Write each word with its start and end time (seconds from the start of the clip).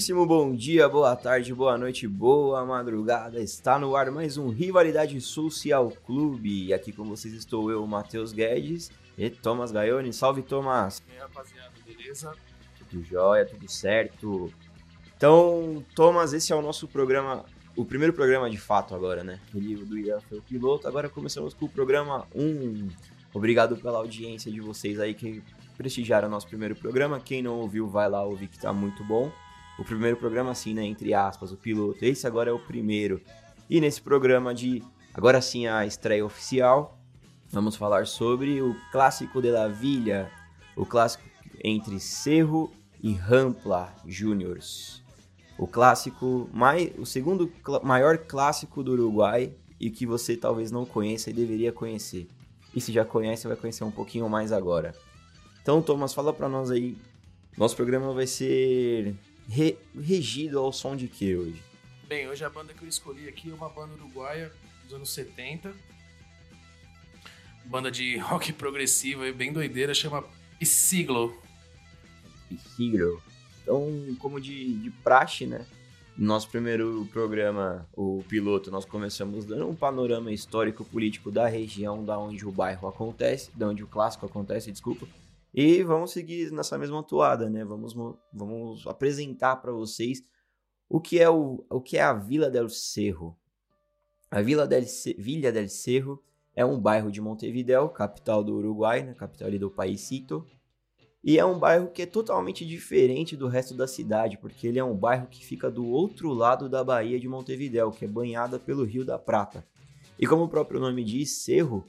Muitíssimo 0.00 0.24
bom 0.24 0.54
dia, 0.54 0.88
boa 0.88 1.14
tarde, 1.14 1.52
boa 1.52 1.76
noite, 1.76 2.08
boa 2.08 2.64
madrugada. 2.64 3.38
Está 3.38 3.78
no 3.78 3.94
ar 3.94 4.10
mais 4.10 4.38
um 4.38 4.48
Rivalidade 4.48 5.20
Social 5.20 5.92
Clube. 6.06 6.68
E 6.68 6.72
aqui 6.72 6.90
com 6.90 7.04
vocês 7.04 7.34
estou 7.34 7.70
eu, 7.70 7.86
Matheus 7.86 8.32
Guedes 8.32 8.90
e 9.18 9.28
Thomas 9.28 9.70
Gaioni. 9.70 10.10
Salve, 10.10 10.40
Thomas! 10.40 11.02
E 11.06 11.12
aí, 11.12 11.18
rapaziada, 11.18 11.72
beleza? 11.84 12.32
Tudo 12.78 13.04
jóia, 13.04 13.44
tudo 13.44 13.70
certo. 13.70 14.50
Então, 15.14 15.84
Thomas, 15.94 16.32
esse 16.32 16.50
é 16.50 16.56
o 16.56 16.62
nosso 16.62 16.88
programa, 16.88 17.44
o 17.76 17.84
primeiro 17.84 18.14
programa 18.14 18.48
de 18.48 18.56
fato 18.56 18.94
agora, 18.94 19.22
né? 19.22 19.38
Ele 19.54 19.84
do 19.84 19.98
Ian 19.98 20.18
foi 20.20 20.38
o 20.38 20.42
piloto, 20.42 20.88
agora 20.88 21.10
começamos 21.10 21.52
com 21.52 21.66
o 21.66 21.68
programa 21.68 22.26
1. 22.34 22.88
Obrigado 23.34 23.76
pela 23.76 23.98
audiência 23.98 24.50
de 24.50 24.62
vocês 24.62 24.98
aí 24.98 25.12
que 25.12 25.42
prestigiaram 25.76 26.26
o 26.26 26.30
nosso 26.30 26.46
primeiro 26.46 26.74
programa. 26.74 27.20
Quem 27.20 27.42
não 27.42 27.58
ouviu, 27.58 27.86
vai 27.86 28.08
lá 28.08 28.24
ouvir 28.24 28.48
que 28.48 28.58
tá 28.58 28.72
muito 28.72 29.04
bom. 29.04 29.30
O 29.80 29.84
primeiro 29.84 30.18
programa, 30.18 30.50
assim, 30.50 30.74
né? 30.74 30.84
Entre 30.84 31.14
aspas, 31.14 31.52
o 31.52 31.56
piloto. 31.56 32.04
Esse 32.04 32.26
agora 32.26 32.50
é 32.50 32.52
o 32.52 32.58
primeiro. 32.58 33.18
E 33.68 33.80
nesse 33.80 34.02
programa 34.02 34.54
de. 34.54 34.84
Agora 35.14 35.40
sim, 35.40 35.66
a 35.66 35.86
estreia 35.86 36.24
oficial. 36.24 36.98
Vamos 37.48 37.76
falar 37.76 38.06
sobre 38.06 38.60
o 38.60 38.76
clássico 38.92 39.40
de 39.40 39.50
la 39.50 39.68
Villa. 39.68 40.30
O 40.76 40.84
clássico 40.84 41.24
entre 41.64 41.98
Cerro 41.98 42.70
e 43.02 43.14
Rampla 43.14 43.94
Júniors. 44.06 45.02
O 45.56 45.66
clássico, 45.66 46.48
mais, 46.52 46.90
o 46.98 47.06
segundo 47.06 47.50
cl 47.64 47.80
maior 47.82 48.18
clássico 48.18 48.82
do 48.82 48.92
Uruguai 48.92 49.54
e 49.80 49.90
que 49.90 50.04
você 50.04 50.36
talvez 50.36 50.70
não 50.70 50.84
conheça 50.84 51.30
e 51.30 51.32
deveria 51.32 51.72
conhecer. 51.72 52.28
E 52.74 52.82
se 52.82 52.92
já 52.92 53.04
conhece, 53.04 53.48
vai 53.48 53.56
conhecer 53.56 53.84
um 53.84 53.90
pouquinho 53.90 54.28
mais 54.28 54.52
agora. 54.52 54.94
Então, 55.62 55.80
Thomas, 55.80 56.12
fala 56.12 56.34
para 56.34 56.50
nós 56.50 56.70
aí. 56.70 56.98
Nosso 57.56 57.74
programa 57.76 58.12
vai 58.12 58.26
ser 58.26 59.16
re 59.50 59.76
regido 59.94 60.58
ao 60.60 60.72
som 60.72 60.94
de 60.94 61.08
que 61.08 61.36
hoje? 61.36 61.60
Bem, 62.06 62.28
hoje 62.28 62.44
a 62.44 62.50
banda 62.50 62.72
que 62.72 62.82
eu 62.82 62.88
escolhi 62.88 63.28
aqui 63.28 63.50
é 63.50 63.54
uma 63.54 63.68
banda 63.68 63.94
uruguaia 63.94 64.52
dos 64.84 64.94
anos 64.94 65.10
70. 65.10 65.74
Banda 67.64 67.90
de 67.90 68.16
rock 68.18 68.52
progressivo 68.52 69.24
e 69.24 69.32
bem 69.32 69.52
doideira, 69.52 69.92
chama 69.92 70.24
Siglo. 70.62 71.36
Siglo. 72.76 73.22
Então, 73.62 74.16
como 74.18 74.40
de, 74.40 74.74
de 74.74 74.90
praxe, 74.90 75.46
né? 75.46 75.66
No 76.16 76.26
nosso 76.26 76.48
primeiro 76.48 77.08
programa, 77.12 77.88
o 77.94 78.22
piloto, 78.28 78.70
nós 78.70 78.84
começamos 78.84 79.44
dando 79.44 79.68
um 79.68 79.74
panorama 79.74 80.32
histórico-político 80.32 81.30
da 81.30 81.46
região 81.46 82.04
da 82.04 82.18
onde 82.18 82.46
o 82.46 82.52
bairro 82.52 82.88
acontece, 82.88 83.50
da 83.54 83.68
onde 83.68 83.82
o 83.82 83.86
clássico 83.86 84.26
acontece, 84.26 84.70
desculpa. 84.70 85.06
E 85.52 85.82
vamos 85.82 86.12
seguir 86.12 86.52
nessa 86.52 86.78
mesma 86.78 87.02
toada, 87.02 87.50
né? 87.50 87.64
Vamos, 87.64 87.94
vamos 88.32 88.86
apresentar 88.86 89.56
para 89.56 89.72
vocês 89.72 90.22
o 90.88 91.00
que 91.00 91.18
é 91.18 91.28
o, 91.28 91.64
o 91.68 91.80
que 91.80 91.96
é 91.96 92.02
a 92.02 92.12
Vila 92.12 92.48
del 92.48 92.68
Cerro. 92.68 93.36
A 94.30 94.40
Vila 94.40 94.66
del, 94.66 94.84
Villa 95.18 95.50
del 95.50 95.68
Cerro 95.68 96.22
é 96.54 96.64
um 96.64 96.78
bairro 96.78 97.10
de 97.10 97.20
Montevideo, 97.20 97.88
capital 97.88 98.44
do 98.44 98.56
Uruguai, 98.56 99.02
né? 99.02 99.14
capital 99.14 99.48
ali 99.48 99.58
do 99.58 99.70
paísito. 99.70 100.46
E 101.22 101.38
é 101.38 101.44
um 101.44 101.58
bairro 101.58 101.90
que 101.90 102.02
é 102.02 102.06
totalmente 102.06 102.64
diferente 102.64 103.36
do 103.36 103.46
resto 103.46 103.74
da 103.74 103.86
cidade, 103.86 104.38
porque 104.38 104.66
ele 104.66 104.78
é 104.78 104.84
um 104.84 104.96
bairro 104.96 105.26
que 105.26 105.44
fica 105.44 105.70
do 105.70 105.86
outro 105.86 106.32
lado 106.32 106.68
da 106.68 106.82
Baía 106.82 107.20
de 107.20 107.28
Montevideo, 107.28 107.90
que 107.90 108.06
é 108.06 108.08
banhada 108.08 108.58
pelo 108.58 108.84
Rio 108.84 109.04
da 109.04 109.18
Prata. 109.18 109.66
E 110.18 110.26
como 110.26 110.44
o 110.44 110.48
próprio 110.48 110.80
nome 110.80 111.04
diz, 111.04 111.42
Cerro, 111.42 111.84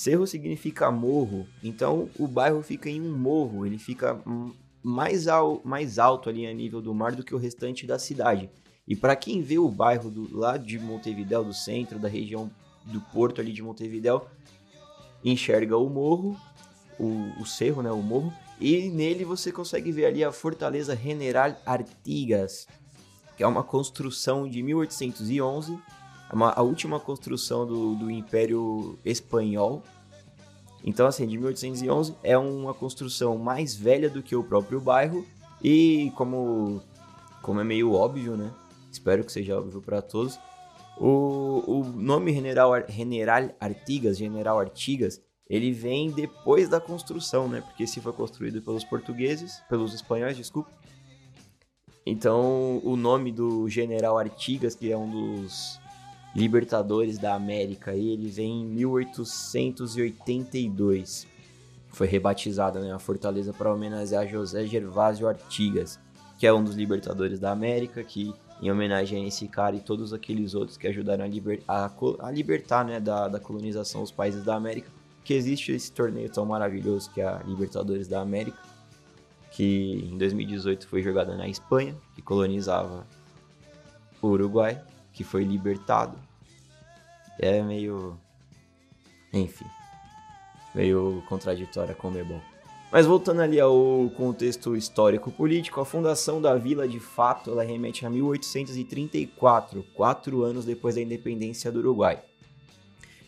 Cerro 0.00 0.26
significa 0.26 0.90
morro, 0.90 1.46
então 1.62 2.08
o 2.18 2.26
bairro 2.26 2.62
fica 2.62 2.88
em 2.88 3.02
um 3.02 3.14
morro, 3.14 3.66
ele 3.66 3.76
fica 3.76 4.18
mais, 4.82 5.28
al 5.28 5.60
mais 5.62 5.98
alto 5.98 6.30
ali 6.30 6.46
a 6.46 6.54
nível 6.54 6.80
do 6.80 6.94
mar 6.94 7.14
do 7.14 7.22
que 7.22 7.34
o 7.34 7.38
restante 7.38 7.86
da 7.86 7.98
cidade. 7.98 8.48
E 8.88 8.96
para 8.96 9.14
quem 9.14 9.42
vê 9.42 9.58
o 9.58 9.68
bairro 9.68 10.10
do 10.10 10.34
lado 10.34 10.64
de 10.64 10.78
Montevideo, 10.78 11.44
do 11.44 11.52
centro, 11.52 11.98
da 11.98 12.08
região 12.08 12.50
do 12.86 12.98
porto 13.12 13.42
ali 13.42 13.52
de 13.52 13.62
Montevideo, 13.62 14.22
enxerga 15.22 15.76
o 15.76 15.90
morro, 15.90 16.34
o, 16.98 17.38
o 17.38 17.44
cerro, 17.44 17.82
né, 17.82 17.92
o 17.92 18.00
morro, 18.00 18.32
e 18.58 18.88
nele 18.88 19.22
você 19.22 19.52
consegue 19.52 19.92
ver 19.92 20.06
ali 20.06 20.24
a 20.24 20.32
Fortaleza 20.32 20.96
General 20.96 21.54
Artigas, 21.66 22.66
que 23.36 23.42
é 23.42 23.46
uma 23.46 23.62
construção 23.62 24.48
de 24.48 24.62
1811, 24.62 25.74
é 25.74 25.99
uma, 26.32 26.50
a 26.50 26.62
última 26.62 27.00
construção 27.00 27.66
do, 27.66 27.94
do 27.94 28.10
Império 28.10 28.98
Espanhol. 29.04 29.82
Então, 30.84 31.06
assim, 31.06 31.26
de 31.26 31.36
1811 31.36 32.14
é 32.22 32.38
uma 32.38 32.72
construção 32.72 33.36
mais 33.36 33.74
velha 33.74 34.08
do 34.08 34.22
que 34.22 34.34
o 34.34 34.42
próprio 34.42 34.80
bairro 34.80 35.26
e 35.62 36.12
como, 36.16 36.80
como 37.42 37.60
é 37.60 37.64
meio 37.64 37.92
óbvio, 37.92 38.36
né? 38.36 38.50
Espero 38.90 39.24
que 39.24 39.30
seja 39.30 39.58
óbvio 39.58 39.80
para 39.82 40.00
todos. 40.00 40.38
O, 40.98 41.62
o 41.66 41.84
nome 41.84 42.32
General, 42.32 42.72
General 42.88 43.50
Artigas, 43.60 44.18
General 44.18 44.58
Artigas, 44.58 45.20
ele 45.48 45.72
vem 45.72 46.10
depois 46.10 46.68
da 46.68 46.80
construção, 46.80 47.48
né? 47.48 47.60
Porque 47.60 47.82
esse 47.82 48.00
foi 48.00 48.12
construído 48.12 48.62
pelos 48.62 48.84
portugueses, 48.84 49.62
pelos 49.68 49.92
espanhóis, 49.92 50.36
desculpa. 50.36 50.70
Então, 52.06 52.80
o 52.84 52.96
nome 52.96 53.30
do 53.30 53.68
General 53.68 54.16
Artigas, 54.18 54.74
que 54.74 54.90
é 54.90 54.96
um 54.96 55.10
dos 55.10 55.80
libertadores 56.34 57.18
da 57.18 57.34
América, 57.34 57.92
ele 57.92 58.28
vem 58.28 58.62
em 58.62 58.66
1882. 58.66 61.26
Foi 61.88 62.06
rebatizada 62.06 62.80
né, 62.80 62.92
a 62.92 62.98
fortaleza 62.98 63.52
para 63.52 63.72
homenagear 63.72 64.28
José 64.28 64.66
Gervásio 64.66 65.26
Artigas, 65.26 65.98
que 66.38 66.46
é 66.46 66.52
um 66.52 66.62
dos 66.62 66.76
libertadores 66.76 67.40
da 67.40 67.50
América, 67.50 68.04
que 68.04 68.34
em 68.62 68.70
homenagem 68.70 69.24
a 69.24 69.26
esse 69.26 69.48
cara 69.48 69.74
e 69.74 69.80
todos 69.80 70.12
aqueles 70.12 70.54
outros 70.54 70.76
que 70.76 70.86
ajudaram 70.86 71.24
a, 71.24 71.28
liber, 71.28 71.62
a, 71.66 71.90
a 72.20 72.30
libertar 72.30 72.84
né, 72.84 73.00
da, 73.00 73.26
da 73.26 73.40
colonização 73.40 74.02
os 74.02 74.10
países 74.10 74.44
da 74.44 74.54
América, 74.54 74.90
que 75.24 75.32
existe 75.34 75.72
esse 75.72 75.90
torneio 75.92 76.30
tão 76.30 76.44
maravilhoso 76.44 77.10
que 77.10 77.20
é 77.20 77.26
a 77.26 77.42
Libertadores 77.46 78.06
da 78.06 78.20
América, 78.20 78.58
que 79.50 80.08
em 80.10 80.16
2018 80.16 80.86
foi 80.86 81.02
jogada 81.02 81.36
na 81.36 81.48
Espanha, 81.48 81.96
que 82.14 82.22
colonizava 82.22 83.04
o 84.22 84.28
Uruguai, 84.28 84.80
que 85.12 85.24
foi 85.24 85.44
libertado. 85.44 86.18
É 87.38 87.62
meio. 87.62 88.18
Enfim. 89.32 89.66
Meio 90.74 91.22
contraditória 91.28 91.94
como 91.94 92.18
é 92.18 92.24
bom. 92.24 92.40
Mas 92.92 93.06
voltando 93.06 93.40
ali 93.40 93.60
ao 93.60 94.10
contexto 94.16 94.76
histórico-político, 94.76 95.80
a 95.80 95.84
fundação 95.84 96.42
da 96.42 96.56
vila 96.56 96.88
de 96.88 96.98
fato 96.98 97.52
ela 97.52 97.62
remete 97.62 98.04
a 98.04 98.10
1834, 98.10 99.84
quatro 99.94 100.42
anos 100.42 100.64
depois 100.64 100.96
da 100.96 101.00
independência 101.00 101.70
do 101.70 101.78
Uruguai. 101.78 102.20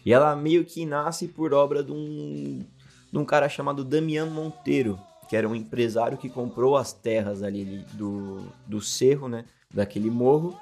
E 0.05 0.13
ela 0.13 0.35
meio 0.35 0.65
que 0.65 0.85
nasce 0.85 1.29
por 1.29 1.55
obra 1.55 1.83
de 1.83 1.93
um, 1.93 2.65
de 3.13 3.19
um 3.19 3.25
cara 3.25 3.49
chamado 3.49 3.85
Damian 3.85 4.27
Monteiro, 4.27 4.99
que 5.29 5.37
era 5.37 5.49
um 5.49 5.55
empresário 5.55 6.19
que 6.19 6.29
comprou 6.29 6.77
as 6.77 6.93
terras 6.93 7.41
ali 7.45 7.85
do, 7.93 8.45
do 8.67 8.81
cerro, 8.81 9.29
né, 9.29 9.45
daquele 9.73 10.11
morro, 10.11 10.59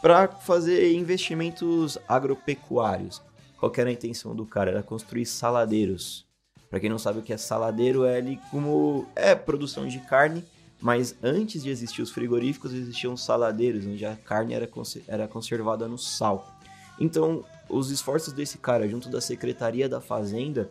para 0.00 0.28
fazer 0.28 0.92
investimentos 0.92 1.98
agropecuários. 2.08 3.22
Qual 3.58 3.72
era 3.76 3.90
a 3.90 3.92
intenção 3.92 4.34
do 4.34 4.44
cara? 4.44 4.70
Era 4.70 4.82
construir 4.82 5.26
saladeiros. 5.26 6.26
Para 6.68 6.80
quem 6.80 6.90
não 6.90 6.98
sabe 6.98 7.20
o 7.20 7.22
que 7.22 7.32
é 7.32 7.36
saladeiro, 7.36 8.04
é 8.04 8.16
ali 8.16 8.38
como 8.50 9.06
é 9.14 9.34
produção 9.34 9.86
de 9.86 10.00
carne, 10.00 10.44
mas 10.80 11.14
antes 11.22 11.62
de 11.62 11.70
existir 11.70 12.02
os 12.02 12.10
frigoríficos, 12.10 12.72
existiam 12.72 13.16
saladeiros, 13.16 13.86
onde 13.86 14.04
a 14.04 14.16
carne 14.16 14.54
era, 14.54 14.68
era 15.06 15.28
conservada 15.28 15.86
no 15.86 15.96
sal. 15.96 16.58
Então, 16.98 17.44
os 17.68 17.90
esforços 17.90 18.32
desse 18.32 18.58
cara 18.58 18.88
junto 18.88 19.08
da 19.08 19.20
Secretaria 19.20 19.88
da 19.88 20.00
Fazenda 20.00 20.70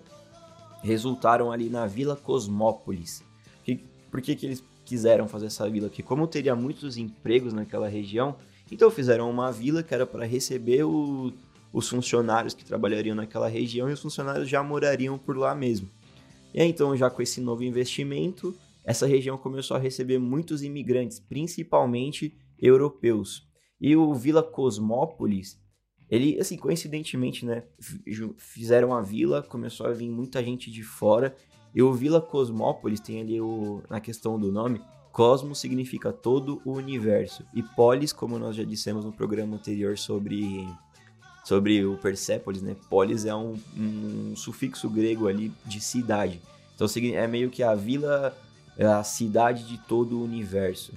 resultaram 0.83 1.51
ali 1.51 1.69
na 1.69 1.88
Vila 1.88 2.16
Cosmópolis. 2.16 3.24
por 4.12 4.21
que, 4.21 4.36
que 4.36 4.45
eles 4.45 4.63
quiseram 4.86 5.27
fazer 5.27 5.48
essa 5.48 5.68
vila 5.69 5.88
aqui? 5.88 6.04
Como 6.04 6.27
teria 6.27 6.56
muitos 6.56 6.98
empregos 6.98 7.54
naquela 7.54 7.88
região, 7.88 8.36
então 8.71 8.89
fizeram 8.89 9.30
uma 9.30 9.51
vila 9.51 9.83
que 9.83 9.94
era 9.94 10.06
para 10.06 10.25
receber 10.25 10.83
o, 10.83 11.31
os 11.71 11.89
funcionários 11.89 12.54
que 12.54 12.65
trabalhariam 12.65 13.15
naquela 13.15 13.48
região 13.48 13.89
e 13.89 13.94
os 13.94 14.01
funcionários 14.01 14.50
já 14.50 14.63
morariam 14.63 15.18
por 15.18 15.38
lá 15.38 15.54
mesmo. 15.54 15.89
E 16.54 16.62
aí, 16.62 16.69
então, 16.69 16.95
já 16.95 17.10
com 17.10 17.21
esse 17.21 17.42
novo 17.42 17.63
investimento, 17.63 18.56
essa 18.86 19.07
região 19.07 19.38
começou 19.38 19.75
a 19.75 19.80
receber 19.80 20.19
muitos 20.19 20.62
imigrantes, 20.62 21.19
principalmente 21.19 22.38
europeus. 22.60 23.48
E 23.81 23.95
o 23.95 24.13
Vila 24.13 24.44
Cosmópolis 24.44 25.62
ele, 26.13 26.39
assim, 26.39 26.57
coincidentemente, 26.57 27.44
né, 27.44 27.63
fizeram 28.38 28.94
a 28.94 29.01
vila, 29.01 29.42
começou 29.42 29.88
a 29.88 29.92
vir 29.92 30.07
muita 30.09 30.44
gente 30.44 30.69
de 30.69 30.83
fora, 30.83 31.36
e 31.74 31.81
o 31.81 31.92
Vila 31.92 32.21
Cosmópolis 32.21 33.00
tem 33.00 33.19
ali 33.19 33.42
o, 33.42 33.81
na 33.89 34.00
questão 34.00 34.39
do 34.39 34.51
nome, 34.51 34.80
Cosmos 35.13 35.60
significa 35.60 36.12
todo 36.12 36.60
o 36.65 36.71
universo, 36.71 37.45
e 37.54 37.62
Polis, 37.62 38.12
como 38.12 38.39
nós 38.39 38.56
já 38.56 38.63
dissemos 38.63 39.06
no 39.06 39.12
programa 39.13 39.56
anterior 39.56 39.95
sobre, 39.95 40.68
sobre 41.45 41.86
o 41.86 41.95
Persépolis, 42.00 42.63
né, 42.63 42.75
Polis 42.89 43.24
é 43.24 43.36
um, 43.36 43.56
um 43.77 44.36
sufixo 44.36 44.89
grego 44.89 45.27
ali 45.27 45.54
de 45.63 45.80
cidade, 45.80 46.42
então 46.74 46.88
é 47.13 47.27
meio 47.27 47.51
que 47.51 47.62
a 47.62 47.75
vila, 47.75 48.36
é 48.75 48.88
a 48.88 49.04
cidade 49.04 49.65
de 49.65 49.77
todo 49.77 50.18
o 50.18 50.24
universo. 50.24 50.92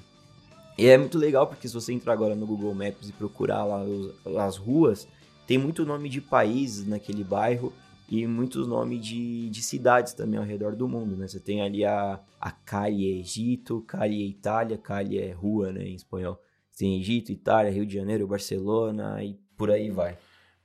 E 0.78 0.86
é 0.86 0.96
muito 0.96 1.18
legal 1.18 1.46
porque 1.46 1.68
se 1.68 1.74
você 1.74 1.92
entrar 1.92 2.14
agora 2.14 2.34
no 2.34 2.46
Google 2.46 2.74
Maps 2.74 3.10
e 3.10 3.12
procurar 3.12 3.64
lá 3.64 3.84
os, 3.84 4.14
as 4.36 4.56
ruas, 4.56 5.06
tem 5.46 5.58
muito 5.58 5.84
nome 5.84 6.08
de 6.08 6.22
países 6.22 6.86
naquele 6.86 7.22
bairro 7.22 7.70
e 8.08 8.26
muitos 8.26 8.66
nomes 8.66 9.04
de, 9.04 9.50
de 9.50 9.62
cidades 9.62 10.12
também 10.12 10.38
ao 10.38 10.46
redor 10.46 10.76
do 10.76 10.88
mundo, 10.88 11.16
né? 11.16 11.26
Você 11.26 11.40
tem 11.40 11.62
ali 11.62 11.84
a, 11.84 12.20
a 12.40 12.50
Cali 12.50 13.12
é 13.12 13.20
Egito, 13.20 13.82
Cali 13.82 14.22
é 14.22 14.26
Itália, 14.26 14.78
Cali 14.78 15.18
é 15.18 15.32
rua, 15.32 15.72
né, 15.72 15.84
em 15.84 15.94
espanhol. 15.94 16.40
Você 16.70 16.84
tem 16.84 17.00
Egito, 17.00 17.32
Itália, 17.32 17.72
Rio 17.72 17.86
de 17.86 17.94
Janeiro, 17.94 18.26
Barcelona 18.26 19.22
e 19.24 19.36
por 19.56 19.70
aí 19.70 19.90
vai. 19.90 20.16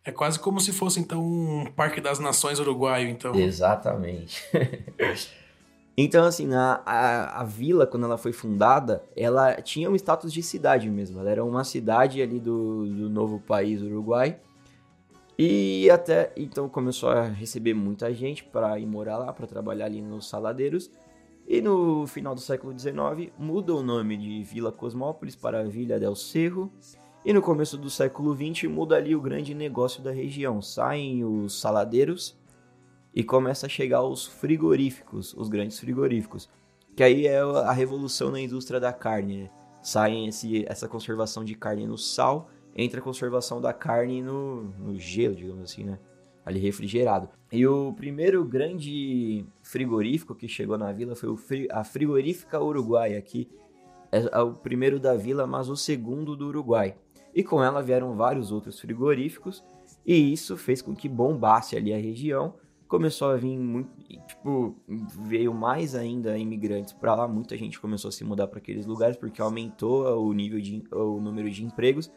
É 0.04 0.12
quase 0.12 0.40
como 0.40 0.60
se 0.60 0.72
fosse, 0.72 1.00
então, 1.00 1.24
um 1.24 1.66
Parque 1.76 2.02
das 2.02 2.20
Nações 2.20 2.60
uruguaio, 2.60 3.08
então. 3.08 3.36
Exatamente. 3.36 4.44
então, 5.96 6.26
assim, 6.26 6.52
a, 6.54 6.82
a, 6.84 7.42
a, 7.42 7.44
vila, 7.44 7.86
quando 7.86 8.06
ela 8.06 8.18
foi 8.18 8.34
fundada, 8.34 9.04
ela 9.16 9.62
tinha 9.62 9.90
um 9.90 9.96
status 9.96 10.34
de 10.34 10.42
cidade 10.42 10.90
mesmo. 10.90 11.20
Ela 11.20 11.30
era 11.30 11.46
uma 11.46 11.64
cidade 11.64 12.20
ali 12.20 12.40
do, 12.40 12.88
do 12.88 13.10
novo 13.10 13.40
país 13.40 13.82
Uruguai. 13.82 14.40
E 15.44 15.90
até 15.90 16.32
então 16.38 16.70
começou 16.70 17.10
a 17.10 17.24
receber 17.24 17.74
muita 17.74 18.14
gente 18.14 18.44
para 18.44 18.78
ir 18.78 18.86
morar 18.86 19.18
lá, 19.18 19.34
para 19.34 19.48
trabalhar 19.48 19.86
ali 19.86 20.00
nos 20.00 20.30
saladeiros. 20.30 20.92
E 21.48 21.64
no 21.64 22.06
final 22.06 22.36
do 22.36 22.42
século 22.42 22.78
XIX 22.78 23.34
muda 23.40 23.74
o 23.74 23.82
nome 23.82 24.18
de 24.18 24.44
Vila 24.44 24.72
Cosmópolis 24.72 25.36
para 25.36 25.64
Vila 25.64 26.00
del 26.00 26.16
Cerro. 26.16 26.72
E 27.26 27.34
no 27.34 27.42
começo 27.42 27.76
do 27.76 27.90
século 27.90 28.36
XX 28.36 28.70
muda 28.70 28.96
ali 28.96 29.16
o 29.16 29.20
grande 29.20 29.56
negócio 29.56 30.04
da 30.04 30.12
região. 30.12 30.62
Saem 30.62 31.26
os 31.26 31.60
saladeiros 31.60 32.40
e 33.12 33.24
começa 33.24 33.66
a 33.66 33.70
chegar 33.70 34.04
os 34.04 34.28
frigoríficos, 34.28 35.34
os 35.34 35.50
grandes 35.50 35.80
frigoríficos. 35.80 36.48
Que 36.96 37.02
aí 37.02 37.26
é 37.26 37.40
a 37.40 37.72
revolução 37.72 38.30
na 38.30 38.40
indústria 38.40 38.80
da 38.80 38.94
carne. 38.94 39.38
Né? 39.38 39.50
Saem 39.82 40.28
esse, 40.28 40.64
essa 40.68 40.88
conservação 40.88 41.44
de 41.44 41.56
carne 41.56 41.88
no 41.88 41.98
sal 41.98 42.48
entre 42.76 43.00
a 43.00 43.04
conservação 43.04 43.62
da 43.62 43.74
carne 43.74 44.22
no, 44.22 44.64
no 44.64 44.98
gelo, 44.98 45.36
digamos 45.36 45.64
assim, 45.64 45.84
né? 45.84 46.00
Ali 46.46 46.60
refrigerado. 46.60 47.30
E 47.52 47.68
o 47.68 47.94
primeiro 47.94 48.44
grande 48.44 49.46
frigorífico 49.62 50.34
que 50.34 50.48
chegou 50.48 50.78
na 50.78 50.92
vila 50.92 51.16
foi 51.16 51.36
fri 51.38 51.68
a 51.70 51.84
Frigorífica 51.84 52.60
Uruguai, 52.60 53.22
que 53.22 53.48
é 54.12 54.42
o 54.42 54.54
primeiro 54.54 55.00
da 55.00 55.16
vila, 55.16 55.46
mas 55.46 55.70
o 55.70 55.76
segundo 55.76 56.36
do 56.36 56.48
Uruguai. 56.48 56.96
E 57.34 57.44
com 57.44 57.64
ela 57.64 57.82
vieram 57.82 58.16
vários 58.16 58.52
outros 58.52 58.80
frigoríficos, 58.80 59.64
e 60.06 60.34
isso 60.34 60.58
fez 60.58 60.82
com 60.82 60.94
que 60.94 61.08
bombasse 61.08 61.78
ali 61.78 61.94
a 61.94 61.98
região. 61.98 62.56
Começou 62.88 63.30
a 63.30 63.38
vir 63.38 63.58
muito, 63.58 63.90
tipo, 64.28 64.76
veio 65.24 65.54
mais 65.54 65.96
ainda 65.96 66.38
imigrantes 66.38 66.92
para 66.92 67.16
lá, 67.16 67.26
muita 67.26 67.56
gente 67.56 67.80
começou 67.80 68.10
a 68.10 68.12
se 68.12 68.26
mudar 68.26 68.48
para 68.48 68.60
aqueles 68.60 68.86
lugares 68.86 69.16
porque 69.16 69.42
aumentou 69.42 70.06
o 70.22 70.34
nível 70.34 70.60
de 70.60 70.84
o 70.92 71.22
número 71.22 71.50
de 71.50 71.64
empregos 71.64 72.12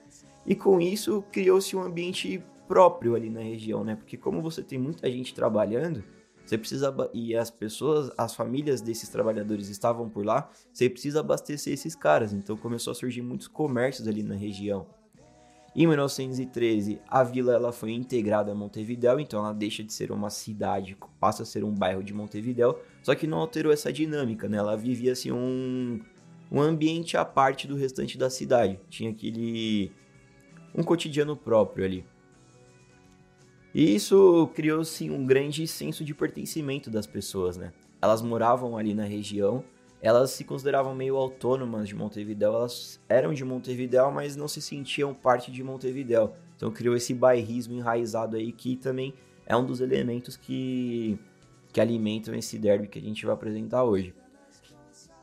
e 0.47 0.55
com 0.55 0.81
isso 0.81 1.23
criou-se 1.33 1.75
um 1.77 1.83
ambiente 1.83 2.43
próprio 2.67 3.15
ali 3.15 3.31
na 3.31 3.41
região, 3.41 3.85
né? 3.85 3.97
Porque 3.97 4.17
como 4.17 4.43
você 4.43 4.63
tem 4.63 4.79
muita 4.79 5.11
gente 5.11 5.35
trabalhando, 5.35 6.03
você 6.45 6.59
precisa 6.59 6.95
e 7.13 7.35
as 7.35 7.51
pessoas, 7.51 8.11
as 8.19 8.35
famílias 8.35 8.81
desses 8.81 9.09
trabalhadores 9.09 9.69
estavam 9.69 10.09
por 10.09 10.25
lá, 10.25 10.51
você 10.73 10.91
precisa 10.91 11.21
abastecer 11.21 11.73
esses 11.73 11.95
caras. 11.95 12.33
Então 12.33 12.57
começou 12.57 12.91
a 12.91 12.95
surgir 12.95 13.23
muitos 13.23 13.49
comércios 13.49 14.07
ali 14.07 14.23
na 14.23 14.35
região. 14.35 14.87
Em 15.77 15.89
1913, 15.89 17.01
a 17.09 17.25
vila 17.25 17.53
ela 17.53 17.73
foi 17.73 17.91
integrada 17.91 18.53
a 18.53 18.55
Montevidéu, 18.55 19.19
então 19.19 19.41
ela 19.41 19.53
deixa 19.53 19.83
de 19.83 19.93
ser 19.93 20.13
uma 20.13 20.31
cidade, 20.31 20.97
passa 21.19 21.43
a 21.43 21.47
ser 21.47 21.65
um 21.65 21.73
bairro 21.73 22.01
de 22.01 22.15
Montevidéu, 22.15 22.79
só 23.03 23.13
que 23.13 23.27
não 23.27 23.39
alterou 23.39 23.73
essa 23.73 23.93
dinâmica, 23.93 24.49
né? 24.49 24.59
Ela 24.59 24.77
vivia 24.77 25.11
assim 25.11 25.33
um, 25.33 26.01
um 26.49 26.61
ambiente 26.61 27.17
à 27.17 27.25
parte 27.25 27.67
do 27.67 27.75
restante 27.75 28.17
da 28.17 28.31
cidade. 28.31 28.79
Tinha 28.89 29.11
aquele 29.11 29.91
um 30.75 30.83
cotidiano 30.83 31.37
próprio 31.37 31.85
ali. 31.85 32.05
E 33.75 33.95
isso 33.95 34.49
criou 34.55 34.85
sim 34.85 35.11
um 35.11 35.27
grande 35.27 35.67
senso 35.67 36.05
de 36.05 36.15
pertencimento 36.15 36.91
das 36.91 37.07
pessoas, 37.07 37.57
né? 37.57 37.73
Elas 38.01 38.23
moravam 38.23 38.77
ali 38.77 38.95
na 38.95 39.05
região, 39.05 39.65
elas 40.01 40.31
se 40.31 40.45
consideravam 40.45 40.95
meio 40.95 41.17
autônomas 41.17 41.89
de 41.89 41.95
Montevidéu, 41.95 42.55
elas 42.55 43.01
eram 43.09 43.33
de 43.33 43.45
Montevidéu, 43.45 44.11
mas 44.11 44.37
não 44.37 44.47
se 44.47 44.61
sentiam 44.61 45.15
parte 45.15 45.51
de 45.51 45.63
Montevidéu. 45.63 46.35
Então 46.57 46.71
criou 46.71 46.95
esse 46.95 47.15
bairrismo 47.15 47.75
enraizado 47.75 48.37
aí 48.37 48.53
que 48.53 48.77
também 48.77 49.15
é 49.47 49.57
um 49.57 49.65
dos 49.65 49.81
elementos 49.81 50.37
que, 50.37 51.19
que 51.73 51.81
alimentam 51.81 52.35
esse 52.35 52.59
derby 52.59 52.87
que 52.87 52.99
a 52.99 53.03
gente 53.03 53.25
vai 53.25 53.35
apresentar 53.35 53.83
hoje. 53.83 54.15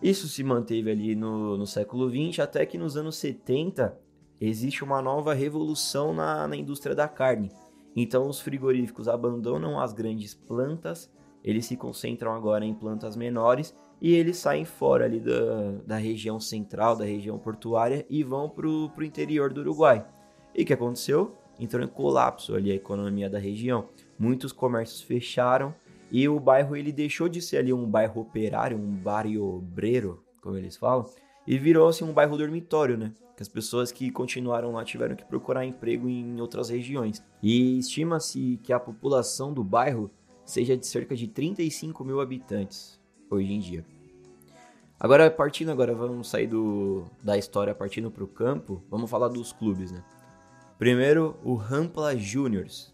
Isso 0.01 0.27
se 0.27 0.43
manteve 0.43 0.91
ali 0.91 1.15
no, 1.15 1.57
no 1.57 1.67
século 1.67 2.09
XX, 2.09 2.39
até 2.39 2.65
que 2.65 2.77
nos 2.77 2.97
anos 2.97 3.15
70 3.17 3.95
existe 4.41 4.83
uma 4.83 5.01
nova 5.01 5.33
revolução 5.35 6.13
na, 6.13 6.47
na 6.47 6.55
indústria 6.55 6.95
da 6.95 7.07
carne. 7.07 7.51
Então 7.95 8.27
os 8.27 8.41
frigoríficos 8.41 9.07
abandonam 9.07 9.79
as 9.79 9.93
grandes 9.93 10.33
plantas, 10.33 11.11
eles 11.43 11.65
se 11.65 11.77
concentram 11.77 12.33
agora 12.33 12.65
em 12.65 12.73
plantas 12.73 13.15
menores 13.15 13.75
e 14.01 14.13
eles 14.13 14.37
saem 14.37 14.65
fora 14.65 15.05
ali 15.05 15.19
da, 15.19 15.71
da 15.85 15.97
região 15.97 16.39
central, 16.39 16.95
da 16.95 17.05
região 17.05 17.37
portuária 17.37 18.05
e 18.09 18.23
vão 18.23 18.49
para 18.49 18.67
o 18.67 19.03
interior 19.03 19.53
do 19.53 19.61
Uruguai. 19.61 20.05
E 20.55 20.63
o 20.63 20.65
que 20.65 20.73
aconteceu? 20.73 21.35
Entrou 21.59 21.83
em 21.83 21.87
colapso 21.87 22.55
ali 22.55 22.71
a 22.71 22.75
economia 22.75 23.29
da 23.29 23.37
região. 23.37 23.89
Muitos 24.17 24.51
comércios 24.51 25.01
fecharam 25.01 25.73
e 26.11 26.27
o 26.27 26.39
bairro 26.39 26.75
ele 26.75 26.91
deixou 26.91 27.29
de 27.29 27.41
ser 27.41 27.57
ali 27.57 27.71
um 27.71 27.85
bairro 27.85 28.21
operário, 28.21 28.77
um 28.77 28.95
barrio 28.95 29.45
obreiro, 29.45 30.23
como 30.41 30.57
eles 30.57 30.75
falam, 30.75 31.05
e 31.45 31.57
virou-se 31.57 32.03
um 32.03 32.11
bairro 32.11 32.37
dormitório, 32.37 32.97
né? 32.97 33.13
Que 33.41 33.43
as 33.43 33.47
pessoas 33.47 33.91
que 33.91 34.11
continuaram 34.11 34.71
lá 34.71 34.85
tiveram 34.85 35.15
que 35.15 35.25
procurar 35.25 35.65
emprego 35.65 36.07
em 36.07 36.39
outras 36.39 36.69
regiões. 36.69 37.23
E 37.41 37.79
estima-se 37.79 38.59
que 38.63 38.71
a 38.71 38.79
população 38.79 39.51
do 39.51 39.63
bairro 39.63 40.11
seja 40.45 40.77
de 40.77 40.85
cerca 40.85 41.15
de 41.15 41.27
35 41.27 42.05
mil 42.05 42.21
habitantes 42.21 42.99
hoje 43.29 43.51
em 43.51 43.59
dia. 43.59 43.83
Agora, 44.99 45.31
partindo 45.31 45.71
agora, 45.71 45.95
vamos 45.95 46.29
sair 46.29 46.45
do, 46.45 47.05
da 47.23 47.35
história 47.35 47.73
partindo 47.73 48.11
para 48.11 48.23
o 48.23 48.27
campo, 48.27 48.83
vamos 48.87 49.09
falar 49.09 49.29
dos 49.29 49.51
clubes, 49.51 49.91
né? 49.91 50.03
Primeiro, 50.77 51.35
o 51.43 51.55
Rampla 51.55 52.15
Juniors. 52.15 52.93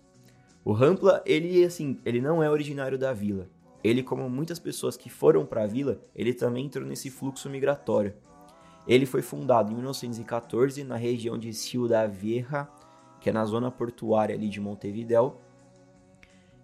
O 0.63 0.71
Rampla, 0.71 1.21
ele 1.25 1.65
assim, 1.65 1.99
ele 2.05 2.21
não 2.21 2.41
é 2.41 2.49
originário 2.49 2.97
da 2.97 3.11
vila. 3.11 3.49
Ele, 3.83 4.01
como 4.01 4.29
muitas 4.29 4.59
pessoas 4.59 4.95
que 4.95 5.09
foram 5.09 5.45
para 5.45 5.63
a 5.63 5.67
vila, 5.67 6.01
ele 6.15 6.33
também 6.33 6.65
entrou 6.65 6.85
nesse 6.85 7.09
fluxo 7.09 7.49
migratório. 7.49 8.13
Ele 8.87 9.05
foi 9.05 9.21
fundado 9.21 9.71
em 9.71 9.75
1914 9.75 10.83
na 10.83 10.95
região 10.95 11.37
de 11.37 11.53
Ciudad 11.53 12.09
Vieja, 12.09 12.67
que 13.19 13.29
é 13.29 13.33
na 13.33 13.43
zona 13.43 13.69
portuária 13.69 14.33
ali 14.33 14.47
de 14.47 14.61
Montevideo. 14.61 15.35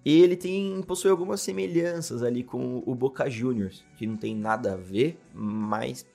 E 0.06 0.22
ele 0.22 0.36
tem 0.36 0.82
possui 0.84 1.12
algumas 1.12 1.42
semelhanças 1.42 2.24
ali 2.24 2.44
com 2.44 2.82
o 2.86 2.96
Boca 2.96 3.30
Juniors, 3.30 3.86
que 3.98 4.08
não 4.08 4.16
tem 4.16 4.36
nada 4.36 4.74
a 4.74 4.78
ver, 4.78 5.20
mas 5.34 6.06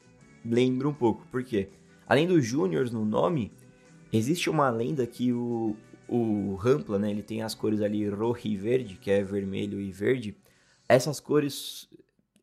lembra 0.44 0.88
um 0.88 0.94
pouco. 0.94 1.26
Por 1.30 1.44
quê? 1.44 1.68
Além 2.06 2.26
do 2.26 2.40
Juniors 2.40 2.90
no 2.90 3.04
nome, 3.04 3.52
existe 4.12 4.48
uma 4.48 4.70
lenda 4.70 5.06
que 5.06 5.32
o, 5.32 5.76
o 6.08 6.54
Rampla, 6.54 6.98
né, 6.98 7.10
ele 7.10 7.22
tem 7.22 7.42
as 7.42 7.54
cores 7.54 7.82
ali 7.82 8.08
rojo 8.08 8.40
e 8.44 8.56
verde, 8.56 8.96
que 8.96 9.10
é 9.10 9.22
vermelho 9.22 9.78
e 9.80 9.92
verde. 9.92 10.36
Essas 10.88 11.20
cores, 11.20 11.88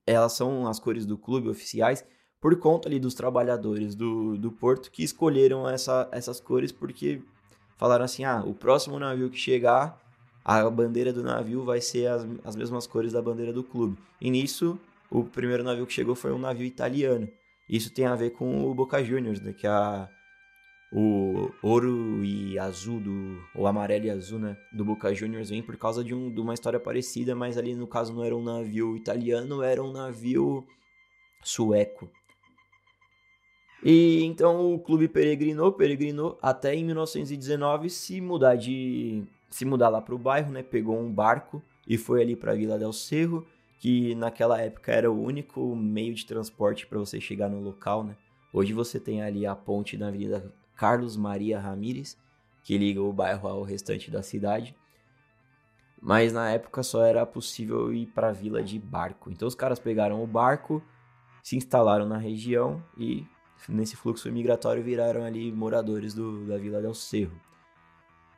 elas 0.06 0.34
são 0.34 0.68
as 0.68 0.80
cores 0.80 1.06
do 1.06 1.18
clube 1.18 1.50
oficiais 1.50 2.06
por 2.46 2.56
conta 2.58 2.88
ali 2.88 3.00
dos 3.00 3.16
trabalhadores 3.16 3.96
do, 3.96 4.38
do 4.38 4.52
porto 4.52 4.92
que 4.92 5.04
escolheram 5.04 5.68
essa, 5.68 6.08
essas 6.12 6.40
cores 6.40 6.72
porque 6.72 7.20
falaram 7.76 8.06
assim, 8.06 8.24
ah, 8.24 8.44
o 8.46 8.54
próximo 8.54 9.00
navio 9.00 9.32
que 9.32 9.38
chegar, 9.40 10.00
a 10.44 10.70
bandeira 10.70 11.12
do 11.12 11.24
navio 11.24 11.64
vai 11.64 11.82
ser 11.82 12.06
as, 12.06 12.24
as 12.44 12.56
mesmas 12.56 12.86
cores 12.86 13.14
da 13.14 13.20
bandeira 13.20 13.52
do 13.52 13.64
clube. 13.64 13.98
E 14.22 14.30
nisso, 14.30 14.80
o 15.10 15.24
primeiro 15.24 15.64
navio 15.64 15.88
que 15.88 15.94
chegou 15.94 16.14
foi 16.14 16.32
um 16.32 16.38
navio 16.38 16.68
italiano. 16.68 17.28
Isso 17.68 17.92
tem 17.92 18.06
a 18.06 18.14
ver 18.14 18.30
com 18.30 18.70
o 18.70 18.76
Boca 18.76 19.04
Juniors, 19.04 19.42
né, 19.42 19.52
que 19.52 19.66
é 19.66 19.72
a, 19.72 20.08
o 20.94 21.50
ouro 21.64 22.24
e 22.24 22.60
azul 22.60 23.00
do 23.00 23.42
o 23.56 23.66
amarelo 23.66 24.06
e 24.06 24.12
azul, 24.12 24.38
né, 24.38 24.56
do 24.72 24.86
Boca 24.86 25.12
Juniors 25.16 25.50
vem 25.50 25.64
por 25.64 25.76
causa 25.78 26.04
de, 26.04 26.14
um, 26.14 26.32
de 26.32 26.40
uma 26.40 26.54
história 26.54 26.80
parecida, 26.80 27.34
mas 27.34 27.58
ali 27.58 27.74
no 27.74 27.88
caso 27.88 28.14
não 28.14 28.24
era 28.24 28.36
um 28.36 28.44
navio 28.44 28.96
italiano, 28.96 29.64
era 29.64 29.82
um 29.82 29.92
navio 29.92 30.64
sueco. 31.44 32.08
E 33.88 34.24
então 34.24 34.74
o 34.74 34.80
clube 34.80 35.08
peregrinou, 35.08 35.72
peregrinou 35.72 36.40
até 36.42 36.74
em 36.74 36.84
1919 36.84 37.88
se 37.92 38.20
mudar 38.20 38.56
de 38.56 39.24
se 39.48 39.64
mudar 39.64 39.90
lá 39.90 40.02
para 40.02 40.16
o 40.16 40.18
bairro, 40.18 40.52
né? 40.52 40.64
Pegou 40.64 41.00
um 41.00 41.14
barco 41.14 41.62
e 41.88 41.96
foi 41.96 42.24
ali 42.24 42.36
para 42.36 42.56
Vila 42.56 42.80
del 42.80 42.92
Cerro, 42.92 43.46
que 43.80 44.16
naquela 44.16 44.60
época 44.60 44.92
era 44.92 45.12
o 45.12 45.22
único 45.22 45.76
meio 45.76 46.16
de 46.16 46.26
transporte 46.26 46.88
para 46.88 46.98
você 46.98 47.22
chegar 47.22 47.48
no 47.48 47.62
local, 47.62 48.04
né? 48.04 48.18
Hoje 48.52 48.74
você 48.74 49.00
tem 49.00 49.22
ali 49.22 49.46
a 49.46 49.56
ponte 49.56 49.96
da 49.96 50.08
Avenida 50.08 50.52
Carlos 50.76 51.16
Maria 51.16 51.60
Ramírez, 51.60 52.18
que 52.64 52.76
liga 52.80 53.04
o 53.04 53.14
bairro 53.14 53.48
ao 53.48 53.62
restante 53.62 54.10
da 54.10 54.24
cidade. 54.24 54.76
Mas 56.02 56.34
na 56.34 56.50
época 56.50 56.82
só 56.82 57.06
era 57.06 57.24
possível 57.24 57.94
ir 57.94 58.08
para 58.08 58.30
a 58.30 58.34
vila 58.34 58.64
de 58.64 58.80
barco. 58.80 59.30
Então 59.30 59.48
os 59.48 59.54
caras 59.54 59.78
pegaram 59.78 60.24
o 60.24 60.28
barco, 60.28 60.82
se 61.44 61.56
instalaram 61.56 62.08
na 62.08 62.18
região 62.18 62.84
e 62.98 63.26
nesse 63.68 63.96
fluxo 63.96 64.32
migratório 64.32 64.84
viraram 64.84 65.24
ali 65.24 65.52
moradores 65.52 66.14
do, 66.14 66.46
da 66.46 66.58
Vila 66.58 66.82
del 66.82 66.94
Cerro. 66.94 67.40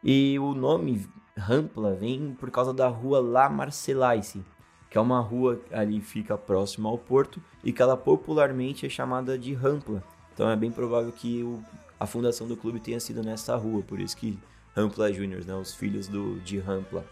E 0.04 0.38
o 0.40 0.54
nome 0.54 1.08
Rampla 1.36 1.94
vem 1.94 2.36
por 2.40 2.50
causa 2.50 2.74
da 2.74 2.88
rua 2.88 3.20
La 3.20 3.50
Marcelaice, 3.50 4.44
que 4.90 4.98
é 4.98 5.02
uma 5.02 5.20
rua 5.20 5.62
ali 5.72 6.00
fica 6.02 6.38
próxima 6.38 6.90
ao 6.90 6.98
porto 6.98 7.42
e 7.64 7.74
que 7.74 7.82
ela 7.82 7.98
popularmente 7.98 8.86
é 8.86 8.90
chamada 8.90 9.38
de 9.38 9.54
Rampla. 9.54 10.04
Então 10.34 10.50
é 10.50 10.56
bem 10.56 10.72
provável 10.72 11.12
que 11.12 11.44
o, 11.44 11.62
a 12.00 12.06
fundação 12.06 12.48
do 12.48 12.56
clube 12.56 12.80
tenha 12.80 13.00
sido 13.00 13.24
nessa 13.24 13.56
rua, 13.56 13.82
por 13.82 14.00
isso 14.00 14.16
que 14.16 14.38
Rampla 14.76 15.12
Juniors, 15.12 15.46
né, 15.46 15.56
os 15.56 15.74
filhos 15.74 16.08
do, 16.08 16.40
de 16.40 16.60
Rampla. 16.60 17.04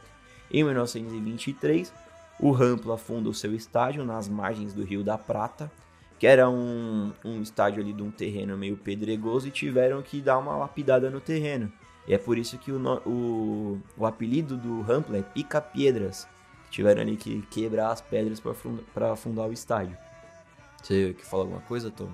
Em 0.51 0.63
1923, 0.63 1.91
o 2.39 2.51
Rampla 2.51 2.97
funda 2.97 3.29
o 3.29 3.33
seu 3.33 3.53
estádio 3.55 4.05
nas 4.05 4.29
margens 4.29 4.73
do 4.73 4.83
Rio 4.83 5.03
da 5.03 5.17
Prata, 5.17 5.71
que 6.17 6.27
era 6.27 6.49
um, 6.49 7.11
um 7.23 7.41
estádio 7.41 7.81
ali 7.81 7.93
de 7.93 8.01
um 8.01 8.11
terreno 8.11 8.57
meio 8.57 8.77
pedregoso 8.77 9.47
e 9.47 9.51
tiveram 9.51 10.01
que 10.01 10.21
dar 10.21 10.37
uma 10.37 10.55
lapidada 10.55 11.09
no 11.09 11.19
terreno. 11.19 11.71
E 12.07 12.13
é 12.13 12.17
por 12.17 12.37
isso 12.37 12.57
que 12.57 12.71
o, 12.71 12.79
o, 13.05 13.81
o 13.97 14.05
apelido 14.05 14.55
do 14.55 14.81
Rampla 14.81 15.17
é 15.17 15.21
Pica 15.21 15.59
Piedras. 15.59 16.27
Tiveram 16.69 17.01
ali 17.01 17.17
que 17.17 17.41
quebrar 17.49 17.91
as 17.91 18.01
pedras 18.01 18.41
para 18.93 19.11
afundar 19.11 19.47
o 19.47 19.53
estádio. 19.53 19.97
Você 20.81 21.15
quer 21.17 21.25
falar 21.25 21.43
alguma 21.43 21.61
coisa, 21.61 21.89
Tom? 21.89 22.09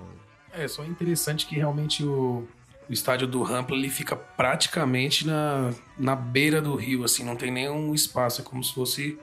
É, 0.52 0.66
só 0.66 0.84
interessante 0.84 1.46
que 1.46 1.56
realmente 1.56 2.04
o, 2.04 2.46
o 2.88 2.92
estádio 2.92 3.26
do 3.26 3.42
Rampla 3.42 3.76
ele 3.76 3.90
fica 3.90 4.16
praticamente 4.16 5.26
na, 5.26 5.72
na 5.98 6.16
beira 6.16 6.60
do 6.60 6.74
rio, 6.74 7.04
assim, 7.04 7.24
não 7.24 7.36
tem 7.36 7.50
nenhum 7.50 7.94
espaço, 7.94 8.40
é 8.40 8.44
como 8.44 8.62
se 8.62 8.72
fosse 8.72 9.18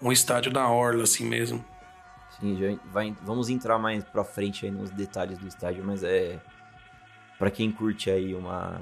um 0.00 0.12
estádio 0.12 0.52
da 0.52 0.68
Orla, 0.68 1.04
assim 1.04 1.24
mesmo. 1.24 1.64
Sim, 2.40 2.56
já 2.56 2.78
vai, 2.92 3.16
vamos 3.22 3.48
entrar 3.48 3.78
mais 3.78 4.04
pra 4.04 4.22
frente 4.22 4.66
aí 4.66 4.70
nos 4.70 4.90
detalhes 4.90 5.38
do 5.38 5.46
estádio, 5.46 5.82
mas 5.84 6.02
é. 6.02 6.40
para 7.38 7.50
quem 7.50 7.72
curte 7.72 8.10
aí 8.10 8.34
uma, 8.34 8.80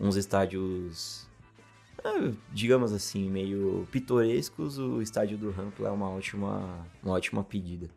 uns 0.00 0.16
estádios, 0.16 1.28
é, 2.02 2.32
digamos 2.50 2.92
assim, 2.92 3.28
meio 3.28 3.86
pitorescos, 3.90 4.78
o 4.78 5.02
estádio 5.02 5.36
do 5.36 5.50
Rampla 5.50 5.88
é 5.88 5.90
uma 5.90 6.08
ótima, 6.08 6.86
uma 7.02 7.14
ótima 7.14 7.44
pedida. 7.44 7.90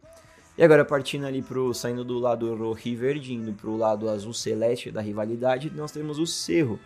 E 0.58 0.64
agora 0.64 0.86
partindo 0.86 1.26
ali 1.26 1.42
pro 1.42 1.74
saindo 1.74 2.04
do 2.04 2.18
lado 2.18 2.56
rojo-verde, 2.56 3.34
indo 3.34 3.54
pro 3.54 3.76
lado 3.76 4.10
azul 4.10 4.34
celeste 4.34 4.90
da 4.90 5.02
rivalidade, 5.02 5.70
nós 5.70 5.92
temos 5.92 6.18
o 6.18 6.26
Cerro. 6.26 6.80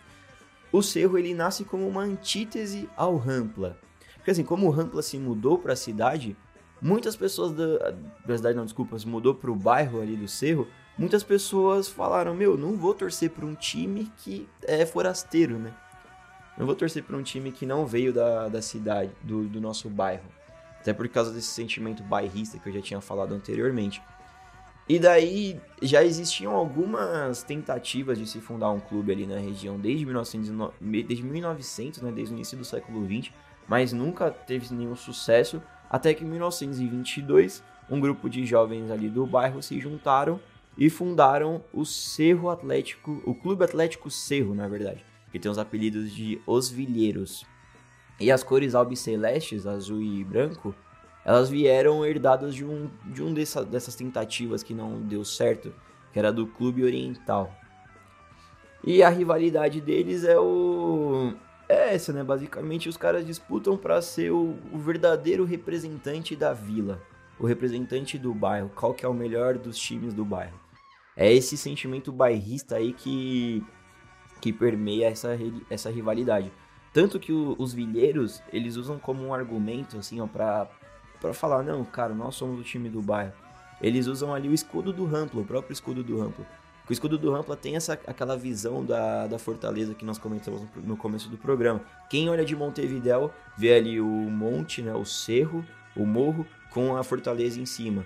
O 0.72 0.82
Cerro 0.82 1.18
ele 1.18 1.34
nasce 1.36 1.64
como 1.64 1.88
uma 1.88 2.02
antítese 2.02 2.90
ao 2.96 3.16
Rampla. 3.18 3.78
Porque 4.16 4.32
assim, 4.32 4.44
como 4.44 4.68
o 4.68 4.72
Rampla 4.72 5.02
se 5.04 5.18
mudou 5.20 5.60
para 5.60 5.74
a 5.74 5.76
cidade, 5.76 6.36
muitas 6.82 7.16
pessoas 7.16 7.52
da, 7.52 7.94
da 8.26 8.38
cidade 8.38 8.58
não, 8.58 8.66
desculpa, 8.66 8.98
se 8.98 9.08
mudou 9.08 9.36
para 9.36 9.52
o 9.52 9.56
bairro 9.56 10.02
ali 10.02 10.16
do 10.16 10.28
Cerro, 10.28 10.68
muitas 10.98 11.24
pessoas 11.24 11.88
falaram: 11.88 12.34
"Meu, 12.34 12.58
não 12.58 12.78
vou 12.78 12.94
torcer 12.94 13.30
para 13.30 13.46
um 13.46 13.56
time 13.56 14.12
que 14.18 14.48
é 14.64 14.86
forasteiro, 14.86 15.58
né? 15.58 15.74
Não 16.58 16.66
vou 16.66 16.76
torcer 16.76 17.04
para 17.04 17.16
um 17.16 17.24
time 17.24 17.54
que 17.54 17.66
não 17.66 17.86
veio 17.86 18.12
da, 18.12 18.50
da 18.50 18.62
cidade, 18.62 19.12
do, 19.24 19.48
do 19.48 19.62
nosso 19.62 19.90
bairro. 19.90 20.26
Até 20.82 20.92
por 20.94 21.08
causa 21.08 21.32
desse 21.32 21.48
sentimento 21.48 22.04
bairrista 22.04 22.60
que 22.60 22.68
eu 22.68 22.74
já 22.74 22.82
tinha 22.82 23.00
falado 23.00 23.34
anteriormente. 23.34 24.02
E 24.90 24.98
daí 24.98 25.62
já 25.82 26.04
existiam 26.04 26.54
algumas 26.54 27.44
tentativas 27.44 28.18
de 28.18 28.26
se 28.26 28.42
fundar 28.42 28.72
um 28.72 28.80
clube 28.80 29.12
ali 29.12 29.28
na 29.28 29.38
região 29.38 29.80
desde, 29.80 30.04
1900, 30.04 30.74
desde 30.82 31.24
1900, 31.24 32.02
né, 32.02 32.12
desde 32.12 32.34
o 32.34 32.36
início 32.36 32.58
do 32.58 32.66
século 32.66 33.06
20, 33.06 33.32
mas 33.68 33.94
nunca 33.94 34.32
teve 34.32 34.74
nenhum 34.74 34.96
sucesso, 34.96 35.62
até 35.90 36.14
que 36.14 36.24
em 36.24 36.28
1922 36.28 37.64
um 37.90 38.00
grupo 38.00 38.30
de 38.30 38.46
jovens 38.46 38.92
ali 38.92 39.10
do 39.10 39.26
bairro 39.26 39.62
se 39.64 39.80
juntaram 39.80 40.40
e 40.78 40.90
fundaram 40.90 41.64
o 41.74 41.84
Cerro 41.86 42.50
Atlético, 42.50 43.22
o 43.26 43.34
Clube 43.34 43.66
Atlético 43.66 44.10
Cerro, 44.10 44.54
na 44.54 44.68
verdade, 44.68 45.04
que 45.32 45.40
tem 45.40 45.52
os 45.52 45.58
apelidos 45.58 46.14
de 46.14 46.42
Os 46.46 46.70
Vilheiros. 46.70 47.46
E 48.20 48.32
as 48.32 48.44
cores 48.44 48.76
albicelestes, 48.76 49.66
azul 49.66 50.02
e 50.02 50.24
branco, 50.24 50.76
elas 51.26 51.50
vieram 51.50 52.06
herdadas 52.06 52.54
de 52.56 52.64
um, 52.64 52.90
de 53.06 53.22
um 53.22 53.34
dessa, 53.34 53.64
dessas 53.64 53.96
tentativas 53.96 54.64
que 54.64 54.74
não 54.74 55.02
deu 55.02 55.26
certo, 55.26 55.74
que 56.14 56.20
era 56.20 56.32
do 56.32 56.48
Clube 56.48 56.84
Oriental. 56.84 57.54
E 58.84 59.04
a 59.04 59.10
rivalidade 59.10 59.82
deles 59.82 60.24
é 60.24 60.40
o 60.40 61.34
é 61.70 61.94
essa, 61.94 62.12
né? 62.12 62.24
Basicamente 62.24 62.90
os 62.90 62.98
caras 62.98 63.26
disputam 63.26 63.78
para 63.78 64.02
ser 64.02 64.32
o, 64.32 64.58
o, 64.74 64.78
verdadeiro 64.80 65.46
representante 65.46 66.36
da 66.36 66.52
vila, 66.52 67.02
o 67.40 67.46
representante 67.46 68.18
do 68.18 68.34
bairro, 68.34 68.72
qual 68.76 68.94
que 68.94 69.06
é 69.06 69.08
o 69.08 69.14
melhor 69.14 69.58
dos 69.58 69.78
times 69.78 70.14
do 70.14 70.26
bairro. 70.26 70.60
É 71.16 71.32
esse 71.32 71.56
sentimento 71.56 72.12
bairrista 72.12 72.76
aí 72.76 72.92
que 72.92 73.64
que 74.42 74.54
permeia 74.54 75.08
essa, 75.08 75.38
essa 75.70 75.90
rivalidade. 75.90 76.52
Tanto 76.94 77.20
que 77.20 77.32
o, 77.32 77.56
os 77.60 77.74
vilheiros, 77.74 78.42
eles 78.52 78.76
usam 78.76 78.98
como 78.98 79.24
um 79.26 79.34
argumento, 79.34 79.98
assim, 79.98 80.20
ó, 80.22 80.28
pra, 80.28 80.68
pra 81.20 81.34
falar, 81.34 81.62
não, 81.62 81.84
cara, 81.84 82.14
nós 82.14 82.36
somos 82.36 82.60
o 82.60 82.64
time 82.64 82.90
do 82.90 83.02
bairro. 83.02 83.34
Eles 83.82 84.08
usam 84.08 84.34
ali 84.34 84.48
o 84.48 84.54
escudo 84.54 84.92
do 84.92 85.06
Rampla, 85.06 85.42
o 85.42 85.46
próprio 85.46 85.74
escudo 85.74 86.04
do 86.04 86.20
Rampla. 86.20 86.46
O 86.90 86.94
escudo 86.94 87.20
do 87.20 87.32
Rampla 87.32 87.56
tem 87.56 87.76
essa, 87.76 87.94
aquela 87.94 88.36
visão 88.36 88.84
da, 88.84 89.28
da 89.28 89.38
fortaleza 89.38 89.94
que 89.94 90.04
nós 90.04 90.18
comentamos 90.18 90.64
no 90.84 90.98
começo 90.98 91.30
do 91.30 91.38
programa. 91.38 91.82
Quem 92.10 92.28
olha 92.30 92.44
de 92.44 92.56
Montevidéu 92.56 93.32
vê 93.56 93.76
ali 93.76 94.02
o 94.02 94.08
monte, 94.08 94.82
né, 94.82 94.96
o 94.96 95.06
cerro, 95.06 95.64
o 95.96 96.04
morro, 96.04 96.48
com 96.72 96.98
a 96.98 97.04
fortaleza 97.04 97.62
em 97.62 97.66
cima. 97.66 98.06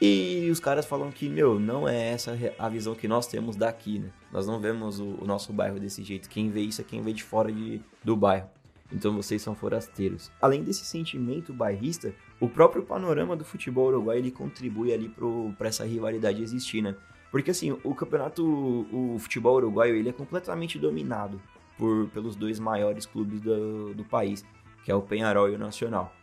E 0.00 0.48
os 0.50 0.58
caras 0.58 0.86
falam 0.86 1.10
que, 1.10 1.28
meu, 1.28 1.60
não 1.60 1.86
é 1.86 2.12
essa 2.12 2.36
a 2.58 2.68
visão 2.68 2.94
que 2.94 3.06
nós 3.06 3.26
temos 3.26 3.56
daqui, 3.56 3.98
né? 3.98 4.10
Nós 4.32 4.46
não 4.46 4.58
vemos 4.58 4.98
o, 4.98 5.18
o 5.20 5.26
nosso 5.26 5.52
bairro 5.52 5.78
desse 5.78 6.02
jeito. 6.02 6.28
Quem 6.28 6.50
vê 6.50 6.62
isso 6.62 6.80
é 6.80 6.84
quem 6.84 7.02
vê 7.02 7.12
de 7.12 7.22
fora 7.22 7.52
de, 7.52 7.80
do 8.02 8.16
bairro. 8.16 8.48
Então 8.92 9.14
vocês 9.14 9.40
são 9.40 9.54
forasteiros. 9.54 10.30
Além 10.40 10.62
desse 10.62 10.84
sentimento 10.84 11.52
bairrista, 11.52 12.14
o 12.40 12.48
próprio 12.48 12.82
panorama 12.82 13.36
do 13.36 13.44
futebol 13.44 13.88
uruguai 13.88 14.18
ele 14.18 14.30
contribui 14.30 14.92
ali 14.92 15.14
para 15.56 15.68
essa 15.68 15.84
rivalidade 15.84 16.42
existir, 16.42 16.82
né? 16.82 16.94
Porque 17.34 17.50
assim, 17.50 17.76
o 17.82 17.92
campeonato, 17.96 18.44
o 18.92 19.18
futebol 19.18 19.56
uruguaio, 19.56 19.96
ele 19.96 20.08
é 20.08 20.12
completamente 20.12 20.78
dominado 20.78 21.42
por, 21.76 22.08
pelos 22.10 22.36
dois 22.36 22.60
maiores 22.60 23.06
clubes 23.06 23.40
do, 23.40 23.92
do 23.92 24.04
país, 24.04 24.46
que 24.84 24.92
é 24.92 24.94
o 24.94 25.02
Penharol 25.02 25.50
e 25.50 25.56
o 25.56 25.58
Nacional. 25.58 26.14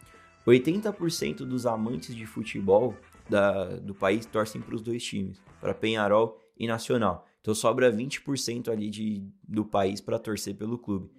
80% 0.48 1.40
dos 1.40 1.66
amantes 1.66 2.16
de 2.16 2.26
futebol 2.26 2.96
da, 3.30 3.66
do 3.76 3.94
país 3.94 4.26
torcem 4.26 4.62
para 4.62 4.74
os 4.74 4.82
dois 4.82 5.04
times, 5.04 5.42
para 5.60 5.74
Penharol 5.74 6.40
e 6.58 6.66
Nacional. 6.66 7.28
Então 7.42 7.54
sobra 7.54 7.92
20% 7.92 8.70
ali 8.70 8.90
de, 8.90 9.22
do 9.44 9.66
país 9.66 10.00
para 10.00 10.18
torcer 10.18 10.56
pelo 10.56 10.78
clube. 10.78 11.12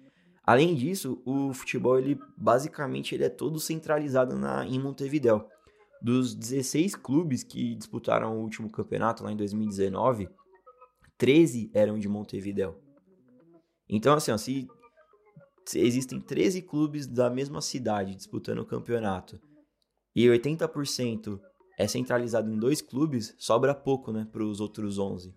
Além 0.43 0.73
disso, 0.73 1.21
o 1.23 1.53
futebol 1.53 1.99
ele 1.99 2.19
basicamente 2.35 3.13
ele 3.13 3.25
é 3.25 3.29
todo 3.29 3.59
centralizado 3.59 4.35
na, 4.35 4.65
em 4.65 4.79
Montevideo. 4.79 5.45
Dos 6.03 6.35
16 6.35 6.95
clubes 6.95 7.43
que 7.43 7.75
disputaram 7.75 8.35
o 8.35 8.41
último 8.41 8.69
campeonato 8.69 9.23
lá 9.23 9.31
em 9.31 9.37
2019, 9.37 10.29
13 11.17 11.71
eram 11.73 11.97
de 11.97 12.09
Montevideo. 12.09 12.75
Então, 13.87 14.13
assim, 14.13 14.31
ó, 14.31 14.37
se, 14.37 14.67
existem 15.75 16.19
13 16.19 16.61
clubes 16.63 17.07
da 17.07 17.29
mesma 17.29 17.61
cidade 17.61 18.15
disputando 18.15 18.59
o 18.59 18.65
campeonato 18.65 19.39
e 20.13 20.25
80% 20.25 21.39
é 21.77 21.87
centralizado 21.87 22.51
em 22.51 22.57
dois 22.57 22.81
clubes, 22.81 23.33
sobra 23.37 23.73
pouco, 23.73 24.11
né, 24.11 24.27
para 24.29 24.43
os 24.43 24.59
outros 24.59 24.99
11. 24.99 25.33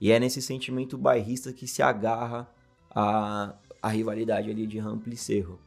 E 0.00 0.10
é 0.10 0.18
nesse 0.18 0.42
sentimento 0.42 0.98
bairrista 0.98 1.52
que 1.52 1.66
se 1.66 1.80
agarra 1.80 2.52
a, 2.90 3.56
a 3.80 3.88
rivalidade 3.88 4.50
ali 4.50 4.66
de 4.66 4.78
Rampla 4.78 5.14
e 5.14 5.16
Cerro. 5.16 5.60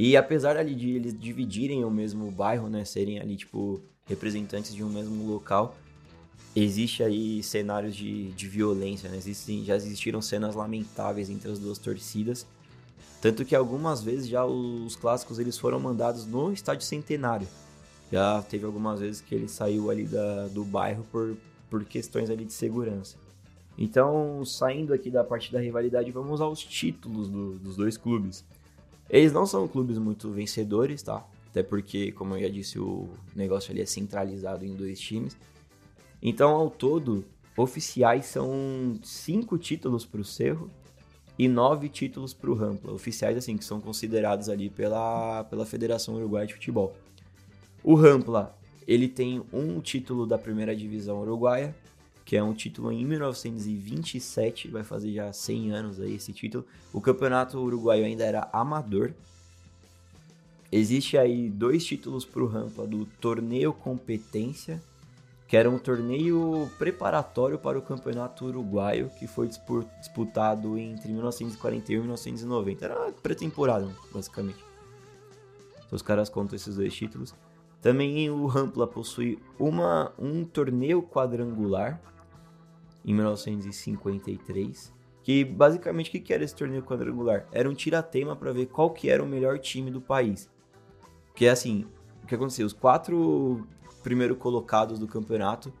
E 0.00 0.16
apesar 0.16 0.56
ali 0.56 0.76
de 0.76 0.90
eles 0.90 1.12
dividirem 1.12 1.84
o 1.84 1.90
mesmo 1.90 2.30
bairro, 2.30 2.68
né, 2.68 2.84
serem 2.84 3.18
ali 3.18 3.34
tipo 3.34 3.80
representantes 4.06 4.72
de 4.72 4.84
um 4.84 4.88
mesmo 4.88 5.28
local, 5.28 5.76
existe 6.54 7.02
aí 7.02 7.42
cenários 7.42 7.96
de, 7.96 8.30
de 8.30 8.46
violência, 8.46 9.10
né? 9.10 9.16
Existem, 9.16 9.64
já 9.64 9.74
existiram 9.74 10.22
cenas 10.22 10.54
lamentáveis 10.54 11.28
entre 11.28 11.50
as 11.50 11.58
duas 11.58 11.78
torcidas, 11.78 12.46
tanto 13.20 13.44
que 13.44 13.56
algumas 13.56 14.00
vezes 14.00 14.28
já 14.28 14.46
os 14.46 14.94
clássicos 14.94 15.40
eles 15.40 15.58
foram 15.58 15.80
mandados 15.80 16.24
no 16.24 16.52
estádio 16.52 16.86
Centenário, 16.86 17.48
já 18.12 18.40
teve 18.40 18.64
algumas 18.64 19.00
vezes 19.00 19.20
que 19.20 19.34
ele 19.34 19.48
saiu 19.48 19.90
ali 19.90 20.04
da, 20.04 20.46
do 20.46 20.64
bairro 20.64 21.04
por, 21.10 21.36
por 21.68 21.84
questões 21.84 22.30
ali 22.30 22.44
de 22.44 22.52
segurança. 22.52 23.16
Então, 23.76 24.44
saindo 24.44 24.94
aqui 24.94 25.10
da 25.10 25.24
parte 25.24 25.52
da 25.52 25.58
rivalidade, 25.58 26.12
vamos 26.12 26.40
aos 26.40 26.62
títulos 26.62 27.28
do, 27.28 27.58
dos 27.58 27.74
dois 27.74 27.96
clubes. 27.96 28.44
Eles 29.08 29.32
não 29.32 29.46
são 29.46 29.66
clubes 29.66 29.98
muito 29.98 30.30
vencedores, 30.30 31.02
tá? 31.02 31.26
Até 31.50 31.62
porque, 31.62 32.12
como 32.12 32.34
eu 32.36 32.42
já 32.42 32.48
disse, 32.48 32.78
o 32.78 33.08
negócio 33.34 33.72
ali 33.72 33.80
é 33.80 33.86
centralizado 33.86 34.64
em 34.64 34.74
dois 34.74 35.00
times. 35.00 35.36
Então, 36.20 36.50
ao 36.50 36.70
todo, 36.70 37.24
oficiais 37.56 38.26
são 38.26 38.98
cinco 39.02 39.56
títulos 39.56 40.04
para 40.04 40.20
o 40.20 40.24
Cerro 40.24 40.70
e 41.38 41.48
nove 41.48 41.88
títulos 41.88 42.34
para 42.34 42.50
o 42.50 42.54
Rampla. 42.54 42.92
Oficiais, 42.92 43.36
assim, 43.36 43.56
que 43.56 43.64
são 43.64 43.80
considerados 43.80 44.48
ali 44.48 44.68
pela, 44.68 45.44
pela 45.44 45.64
Federação 45.64 46.16
Uruguai 46.16 46.46
de 46.46 46.54
Futebol. 46.54 46.94
O 47.82 47.94
Rampla, 47.94 48.58
ele 48.86 49.08
tem 49.08 49.42
um 49.52 49.80
título 49.80 50.26
da 50.26 50.36
primeira 50.36 50.74
divisão 50.76 51.20
uruguaia, 51.20 51.74
que 52.28 52.36
é 52.36 52.42
um 52.42 52.52
título 52.52 52.92
em 52.92 53.06
1927, 53.06 54.68
vai 54.68 54.84
fazer 54.84 55.14
já 55.14 55.32
100 55.32 55.70
anos 55.70 55.98
aí 55.98 56.14
esse 56.14 56.30
título. 56.30 56.62
O 56.92 57.00
campeonato 57.00 57.58
uruguaio 57.58 58.04
ainda 58.04 58.22
era 58.22 58.50
amador. 58.52 59.14
Existe 60.70 61.16
aí 61.16 61.48
dois 61.48 61.86
títulos 61.86 62.26
para 62.26 62.42
o 62.42 62.46
Rampa 62.46 62.86
do 62.86 63.06
Torneio 63.18 63.72
Competência, 63.72 64.78
que 65.46 65.56
era 65.56 65.70
um 65.70 65.78
torneio 65.78 66.70
preparatório 66.78 67.58
para 67.58 67.78
o 67.78 67.82
campeonato 67.82 68.44
uruguaio, 68.44 69.08
que 69.18 69.26
foi 69.26 69.48
disputado 69.98 70.76
entre 70.76 71.10
1941 71.10 71.96
e 71.96 72.00
1990. 72.00 72.84
Era 72.84 73.04
uma 73.04 73.10
pré-temporada, 73.10 73.88
basicamente. 74.12 74.62
Então 75.78 75.96
os 75.96 76.02
caras 76.02 76.28
contam 76.28 76.56
esses 76.56 76.76
dois 76.76 76.94
títulos. 76.94 77.34
Também 77.80 78.28
o 78.28 78.44
Rampla 78.44 78.86
possui 78.86 79.38
uma, 79.58 80.12
um 80.18 80.44
torneio 80.44 81.02
quadrangular, 81.02 81.98
em 83.08 83.14
1953. 83.14 84.92
Que 85.22 85.44
basicamente 85.44 86.08
o 86.08 86.12
que, 86.12 86.20
que 86.20 86.32
era 86.32 86.44
esse 86.44 86.54
torneio 86.54 86.82
quadrangular? 86.82 87.46
Era 87.52 87.68
um 87.68 87.74
tiratema 87.74 88.36
para 88.36 88.52
ver 88.52 88.66
qual 88.66 88.90
que 88.90 89.08
era 89.08 89.22
o 89.22 89.26
melhor 89.26 89.58
time 89.58 89.90
do 89.90 90.00
país. 90.00 90.48
Que 91.34 91.46
é 91.46 91.50
assim, 91.50 91.86
o 92.22 92.26
que 92.26 92.34
aconteceu? 92.34 92.66
Os 92.66 92.72
quatro 92.72 93.66
primeiros 94.02 94.38
colocados 94.38 94.98
do 94.98 95.06
campeonato 95.06 95.72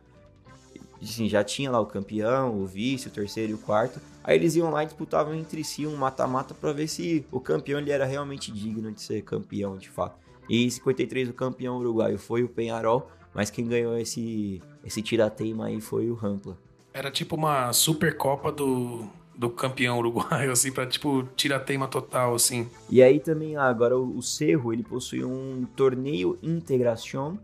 assim, 1.02 1.28
já 1.28 1.44
tinha 1.44 1.70
lá 1.70 1.80
o 1.80 1.86
campeão, 1.86 2.58
o 2.58 2.66
vice, 2.66 3.08
o 3.08 3.10
terceiro 3.10 3.52
e 3.52 3.54
o 3.54 3.58
quarto. 3.58 4.00
Aí 4.24 4.36
eles 4.36 4.56
iam 4.56 4.70
lá 4.70 4.82
e 4.82 4.86
disputavam 4.86 5.34
entre 5.34 5.62
si 5.62 5.86
um 5.86 5.96
mata-mata 5.96 6.54
para 6.54 6.72
ver 6.72 6.88
se 6.88 7.24
o 7.30 7.40
campeão 7.40 7.78
ele 7.78 7.90
era 7.90 8.04
realmente 8.04 8.50
digno 8.50 8.90
de 8.90 9.00
ser 9.00 9.22
campeão 9.22 9.76
de 9.76 9.88
fato. 9.88 10.18
E 10.48 10.64
em 10.64 10.70
53 10.70 11.28
o 11.28 11.32
campeão 11.32 11.78
uruguaio 11.78 12.18
foi 12.18 12.42
o 12.42 12.48
Penharol, 12.48 13.08
mas 13.34 13.50
quem 13.50 13.66
ganhou 13.66 13.96
esse 13.96 14.60
esse 14.84 15.02
tiratema 15.02 15.66
aí 15.66 15.80
foi 15.80 16.10
o 16.10 16.14
Rampla. 16.14 16.58
Era 16.98 17.12
tipo 17.12 17.36
uma 17.36 17.72
supercopa 17.72 18.50
do, 18.50 19.08
do 19.32 19.48
campeão 19.48 19.98
uruguaio, 19.98 20.50
assim, 20.50 20.72
pra, 20.72 20.84
tipo, 20.84 21.22
tiratema 21.36 21.86
total, 21.86 22.34
assim. 22.34 22.68
E 22.90 23.00
aí 23.00 23.20
também, 23.20 23.56
ah, 23.56 23.66
agora 23.66 23.96
o, 23.96 24.20
Cerro, 24.20 24.72
ele 24.72 24.82
possui 24.82 25.24
um 25.24 25.64
torneio 25.76 26.36
integração 26.42 27.38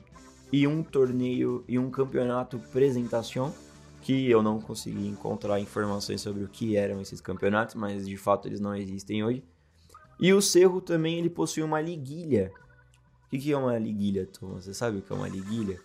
e 0.52 0.66
um 0.66 0.82
torneio 0.82 1.64
e 1.68 1.78
um 1.78 1.88
campeonato 1.88 2.56
apresentação, 2.56 3.54
que 4.02 4.28
eu 4.28 4.42
não 4.42 4.61
consegui 4.61 5.06
encontrar 5.06 5.61
informações 5.61 6.20
sobre 6.20 6.42
o 6.42 6.49
que 6.49 6.76
eram 6.76 7.00
esses 7.00 7.20
campeonatos, 7.20 7.76
mas 7.76 8.08
de 8.08 8.16
fato 8.16 8.49
eles 8.49 8.58
não 8.58 8.75
existem 8.75 9.23
hoje. 9.23 9.44
E 10.18 10.32
o 10.32 10.42
Cerro 10.42 10.80
também, 10.80 11.20
ele 11.20 11.30
possui 11.30 11.62
uma 11.62 11.81
liguilha. 11.81 12.50
O 13.33 13.38
que 13.38 13.52
é 13.52 13.57
uma 13.57 13.79
liguilha, 13.79 14.26
Tom? 14.26 14.55
Você 14.55 14.74
sabe 14.74 14.98
o 14.98 15.02
que 15.02 15.12
é 15.12 15.14
uma 15.14 15.29
liguilha? 15.29 15.79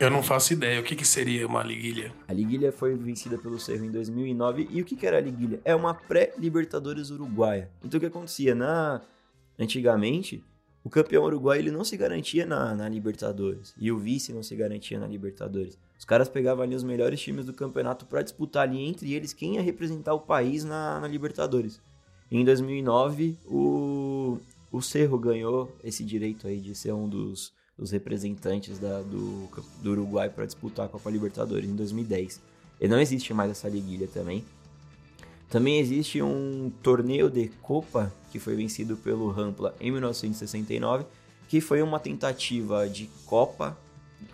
Eu 0.00 0.10
não 0.10 0.22
faço 0.22 0.52
ideia. 0.52 0.80
O 0.80 0.84
que, 0.84 0.94
que 0.94 1.04
seria 1.04 1.44
uma 1.44 1.60
liguilha? 1.60 2.14
A 2.28 2.32
liguilha 2.32 2.70
foi 2.70 2.94
vencida 2.94 3.36
pelo 3.36 3.58
Cerro 3.58 3.84
em 3.84 3.90
2009. 3.90 4.68
E 4.70 4.80
o 4.80 4.84
que, 4.84 4.94
que 4.94 5.04
era 5.04 5.16
a 5.16 5.20
liguilha? 5.20 5.60
É 5.64 5.74
uma 5.74 5.92
pré-Libertadores 5.92 7.10
uruguaia. 7.10 7.68
Então 7.82 7.98
o 7.98 8.00
que 8.00 8.06
acontecia? 8.06 8.54
Na... 8.54 9.00
Antigamente, 9.58 10.44
o 10.84 10.88
campeão 10.88 11.24
uruguaio 11.24 11.62
ele 11.62 11.72
não 11.72 11.82
se 11.82 11.96
garantia 11.96 12.46
na, 12.46 12.76
na 12.76 12.88
Libertadores. 12.88 13.74
E 13.76 13.90
o 13.90 13.98
vice 13.98 14.32
não 14.32 14.40
se 14.40 14.54
garantia 14.54 15.00
na 15.00 15.06
Libertadores. 15.08 15.76
Os 15.98 16.04
caras 16.04 16.28
pegavam 16.28 16.62
ali 16.62 16.76
os 16.76 16.84
melhores 16.84 17.20
times 17.20 17.44
do 17.44 17.52
campeonato 17.52 18.06
para 18.06 18.22
disputar 18.22 18.68
ali 18.68 18.80
entre 18.80 19.12
eles 19.12 19.32
quem 19.32 19.56
ia 19.56 19.62
representar 19.62 20.14
o 20.14 20.20
país 20.20 20.62
na, 20.62 21.00
na 21.00 21.08
Libertadores. 21.08 21.80
E 22.30 22.38
em 22.38 22.44
2009, 22.44 23.36
o, 23.46 24.38
o 24.70 24.80
Cerro 24.80 25.18
ganhou 25.18 25.76
esse 25.82 26.04
direito 26.04 26.46
aí 26.46 26.60
de 26.60 26.72
ser 26.72 26.92
um 26.92 27.08
dos 27.08 27.52
os 27.78 27.90
representantes 27.90 28.78
da, 28.78 29.00
do, 29.02 29.48
do 29.82 29.90
Uruguai 29.92 30.28
para 30.28 30.44
disputar 30.44 30.86
a 30.86 30.88
Copa 30.88 31.10
Libertadores 31.10 31.68
em 31.68 31.76
2010. 31.76 32.40
E 32.80 32.88
não 32.88 33.00
existe 33.00 33.32
mais 33.32 33.50
essa 33.50 33.68
liguilha 33.68 34.08
também. 34.08 34.44
Também 35.48 35.78
existe 35.78 36.20
um 36.20 36.70
torneio 36.82 37.30
de 37.30 37.48
Copa 37.62 38.12
que 38.30 38.38
foi 38.38 38.54
vencido 38.54 38.96
pelo 38.96 39.30
Rampla 39.30 39.74
em 39.80 39.90
1969, 39.90 41.06
que 41.48 41.60
foi 41.60 41.80
uma 41.80 41.98
tentativa 41.98 42.88
de 42.88 43.08
Copa 43.24 43.76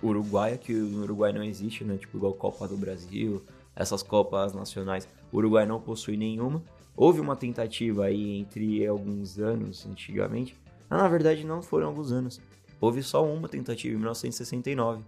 uruguaia, 0.03 0.59
que 0.59 0.73
no 0.73 1.03
Uruguai 1.03 1.33
não 1.33 1.43
existe, 1.43 1.85
né? 1.85 1.97
Tipo 1.97 2.17
igual 2.17 2.33
Copa 2.33 2.67
do 2.67 2.77
Brasil, 2.77 3.43
essas 3.77 4.03
Copas 4.03 4.53
nacionais, 4.53 5.09
o 5.33 5.37
Uruguai 5.37 5.67
não 5.67 5.81
possui 5.81 6.17
nenhuma. 6.17 6.63
Houve 6.97 7.21
uma 7.21 7.37
tentativa 7.37 8.07
aí 8.07 8.39
entre 8.39 8.87
alguns 8.87 9.39
anos, 9.39 9.87
antigamente. 9.87 10.57
Na 10.89 11.09
verdade, 11.09 11.45
não 11.45 11.61
foram 11.61 11.89
alguns 11.89 12.13
anos. 12.13 12.41
Houve 12.85 13.03
só 13.03 13.25
uma 13.25 13.49
tentativa 13.49 13.95
em 13.95 13.97
1969. 13.97 15.03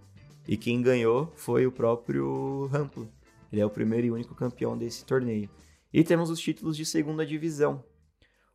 E 0.47 0.57
quem 0.57 0.81
ganhou 0.81 1.31
foi 1.35 1.67
o 1.67 1.71
próprio 1.71 2.65
Ramplo. 2.71 3.07
Ele 3.51 3.61
é 3.61 3.65
o 3.65 3.69
primeiro 3.69 4.07
e 4.07 4.11
único 4.11 4.33
campeão 4.33 4.75
desse 4.75 5.05
torneio. 5.05 5.47
E 5.93 6.03
temos 6.03 6.31
os 6.31 6.39
títulos 6.39 6.75
de 6.75 6.83
segunda 6.83 7.23
divisão. 7.23 7.83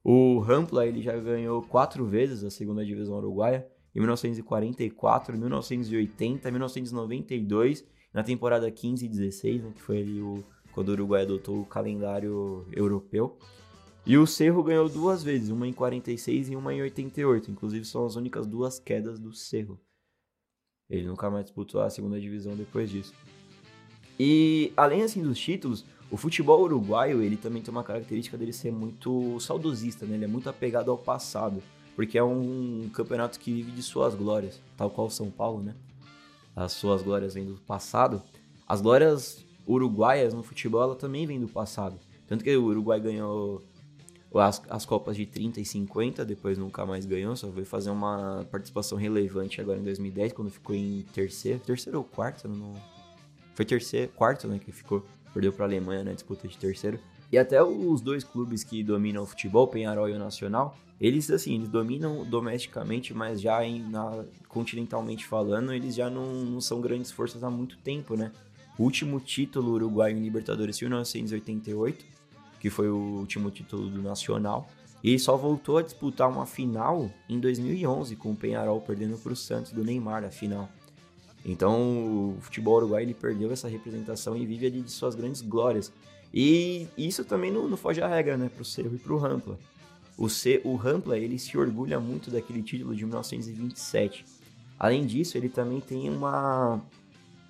O 0.02 0.40
Rampla 0.40 0.88
ele 0.88 1.00
já 1.00 1.16
ganhou 1.16 1.62
quatro 1.62 2.04
vezes 2.04 2.42
a 2.42 2.50
segunda 2.50 2.84
divisão 2.84 3.14
uruguaia, 3.14 3.64
em 3.94 4.00
1944, 4.00 5.38
1980, 5.38 6.50
1992, 6.50 7.84
na 8.12 8.24
temporada 8.24 8.68
15 8.72 9.06
e 9.06 9.08
16, 9.08 9.62
né, 9.62 9.72
que 9.72 9.82
foi 9.82 9.98
ali 9.98 10.20
o, 10.20 10.42
quando 10.72 10.88
o 10.88 10.92
Uruguai 10.92 11.22
adotou 11.22 11.60
o 11.60 11.64
calendário 11.64 12.66
europeu. 12.72 13.38
E 14.04 14.18
o 14.18 14.26
Cerro 14.26 14.64
ganhou 14.64 14.88
duas 14.88 15.22
vezes, 15.22 15.48
uma 15.48 15.66
em 15.66 15.72
46 15.72 16.50
e 16.50 16.56
uma 16.56 16.74
em 16.74 16.82
88. 16.82 17.50
Inclusive 17.50 17.84
são 17.84 18.04
as 18.04 18.16
únicas 18.16 18.46
duas 18.46 18.78
quedas 18.78 19.18
do 19.18 19.32
Cerro. 19.32 19.80
Ele 20.90 21.06
nunca 21.06 21.30
mais 21.30 21.44
disputou 21.44 21.80
a 21.80 21.88
segunda 21.88 22.20
divisão 22.20 22.56
depois 22.56 22.90
disso. 22.90 23.14
E 24.18 24.72
além 24.76 25.02
assim 25.02 25.22
dos 25.22 25.38
títulos, 25.38 25.84
o 26.10 26.16
futebol 26.16 26.60
uruguaio 26.62 27.22
ele 27.22 27.36
também 27.36 27.62
tem 27.62 27.70
uma 27.70 27.84
característica 27.84 28.36
dele 28.36 28.52
ser 28.52 28.72
muito 28.72 29.38
saudosista, 29.40 30.04
né? 30.04 30.16
Ele 30.16 30.24
é 30.24 30.28
muito 30.28 30.50
apegado 30.50 30.90
ao 30.90 30.98
passado, 30.98 31.62
porque 31.94 32.18
é 32.18 32.24
um 32.24 32.90
campeonato 32.92 33.38
que 33.38 33.52
vive 33.52 33.70
de 33.70 33.82
suas 33.82 34.14
glórias, 34.14 34.60
tal 34.76 34.90
qual 34.90 35.08
São 35.08 35.30
Paulo, 35.30 35.62
né? 35.62 35.74
As 36.54 36.72
suas 36.72 37.02
glórias 37.02 37.34
vêm 37.34 37.46
do 37.46 37.54
passado. 37.54 38.20
As 38.68 38.80
glórias 38.80 39.44
uruguaias 39.66 40.34
no 40.34 40.42
futebol 40.42 40.82
ela 40.82 40.96
também 40.96 41.24
vêm 41.24 41.40
do 41.40 41.48
passado. 41.48 41.98
Tanto 42.26 42.44
que 42.44 42.56
o 42.56 42.64
Uruguai 42.64 43.00
ganhou 43.00 43.62
as, 44.38 44.62
as 44.70 44.86
Copas 44.86 45.16
de 45.16 45.26
30 45.26 45.60
e 45.60 45.64
50, 45.64 46.24
depois 46.24 46.56
nunca 46.56 46.86
mais 46.86 47.04
ganhou, 47.04 47.36
só 47.36 47.48
veio 47.48 47.66
fazer 47.66 47.90
uma 47.90 48.46
participação 48.50 48.96
relevante 48.96 49.60
agora 49.60 49.78
em 49.78 49.82
2010, 49.82 50.32
quando 50.32 50.50
ficou 50.50 50.74
em 50.74 51.04
terceiro, 51.12 51.58
terceiro 51.60 51.98
ou 51.98 52.04
quarto, 52.04 52.48
não... 52.48 52.74
Foi 53.54 53.64
terceiro, 53.64 54.10
quarto, 54.12 54.48
né, 54.48 54.58
que 54.58 54.72
ficou, 54.72 55.04
perdeu 55.34 55.52
para 55.52 55.66
a 55.66 55.68
Alemanha 55.68 55.98
na 55.98 56.10
né, 56.10 56.14
disputa 56.14 56.48
de 56.48 56.56
terceiro. 56.56 56.98
E 57.30 57.36
até 57.36 57.62
os 57.62 58.00
dois 58.00 58.24
clubes 58.24 58.64
que 58.64 58.82
dominam 58.82 59.22
o 59.22 59.26
futebol, 59.26 59.68
Penharol 59.68 60.08
e 60.08 60.12
o 60.12 60.18
Nacional, 60.18 60.76
eles 61.00 61.30
assim, 61.30 61.56
eles 61.56 61.68
dominam 61.68 62.24
domesticamente, 62.24 63.12
mas 63.12 63.40
já 63.40 63.64
em, 63.64 63.82
na, 63.82 64.24
continentalmente 64.48 65.26
falando, 65.26 65.72
eles 65.72 65.94
já 65.94 66.08
não, 66.08 66.44
não 66.44 66.60
são 66.60 66.80
grandes 66.80 67.10
forças 67.10 67.42
há 67.42 67.50
muito 67.50 67.76
tempo, 67.78 68.16
né? 68.16 68.30
O 68.78 68.84
último 68.84 69.18
título 69.20 69.72
uruguaio 69.72 70.16
em 70.16 70.22
Libertadores 70.22 70.80
em 70.80 70.84
1988 70.84 72.11
que 72.62 72.70
foi 72.70 72.88
o 72.88 72.96
último 73.18 73.50
título 73.50 73.90
do 73.90 74.00
Nacional. 74.00 74.68
E 75.02 75.18
só 75.18 75.36
voltou 75.36 75.78
a 75.78 75.82
disputar 75.82 76.30
uma 76.30 76.46
final 76.46 77.10
em 77.28 77.40
2011, 77.40 78.14
com 78.14 78.30
o 78.30 78.36
Penharol 78.36 78.80
perdendo 78.80 79.18
para 79.18 79.32
o 79.32 79.36
Santos 79.36 79.72
do 79.72 79.82
Neymar 79.82 80.22
na 80.22 80.30
final. 80.30 80.68
Então 81.44 81.74
o 82.36 82.36
futebol 82.40 82.76
uruguai 82.76 83.02
ele 83.02 83.14
perdeu 83.14 83.50
essa 83.50 83.66
representação 83.66 84.36
e 84.36 84.46
vive 84.46 84.68
ali 84.68 84.80
de 84.80 84.92
suas 84.92 85.16
grandes 85.16 85.42
glórias. 85.42 85.92
E 86.32 86.86
isso 86.96 87.24
também 87.24 87.50
não, 87.50 87.66
não 87.66 87.76
foge 87.76 88.00
à 88.00 88.06
regra, 88.06 88.36
né, 88.36 88.48
para 88.48 88.62
o 88.62 88.64
Cerro 88.64 88.94
e 88.94 88.98
para 88.98 89.12
o 89.12 89.18
Rampla. 89.18 89.58
O, 90.16 90.28
C, 90.28 90.60
o 90.62 90.76
Rampla 90.76 91.18
ele 91.18 91.40
se 91.40 91.58
orgulha 91.58 91.98
muito 91.98 92.30
daquele 92.30 92.62
título 92.62 92.94
de 92.94 93.04
1927. 93.04 94.24
Além 94.78 95.04
disso, 95.04 95.36
ele 95.36 95.48
também 95.48 95.80
tem 95.80 96.08
uma. 96.08 96.80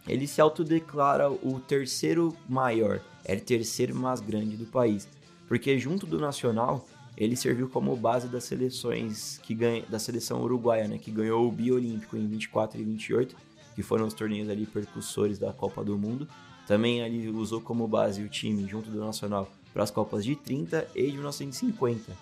Ele 0.08 0.26
se 0.26 0.40
autodeclara 0.40 1.30
o 1.30 1.60
terceiro 1.60 2.34
maior 2.48 2.98
era 3.24 3.38
o 3.38 3.42
terceiro 3.42 3.94
mais 3.94 4.20
grande 4.20 4.56
do 4.56 4.66
país, 4.66 5.08
porque 5.48 5.78
junto 5.78 6.06
do 6.06 6.18
Nacional 6.18 6.86
ele 7.16 7.36
serviu 7.36 7.68
como 7.68 7.94
base 7.94 8.26
das 8.26 8.44
seleções 8.44 9.38
que 9.42 9.54
ganha, 9.54 9.84
da 9.88 9.98
seleção 9.98 10.42
uruguaia, 10.42 10.88
né, 10.88 10.98
que 10.98 11.10
ganhou 11.10 11.46
o 11.46 11.52
biolímpico 11.52 12.16
em 12.16 12.26
24 12.26 12.80
e 12.80 12.84
28, 12.84 13.36
que 13.74 13.82
foram 13.82 14.06
os 14.06 14.14
torneios 14.14 14.48
ali 14.48 14.66
percussores 14.66 15.38
da 15.38 15.52
Copa 15.52 15.84
do 15.84 15.98
Mundo. 15.98 16.26
Também 16.66 17.00
ele 17.00 17.28
usou 17.28 17.60
como 17.60 17.86
base 17.86 18.22
o 18.22 18.28
time 18.28 18.66
junto 18.68 18.90
do 18.90 18.98
Nacional 18.98 19.50
para 19.72 19.82
as 19.82 19.90
Copas 19.90 20.24
de 20.24 20.36
30 20.36 20.88
e 20.94 21.06
de 21.06 21.12
1950. 21.12 22.12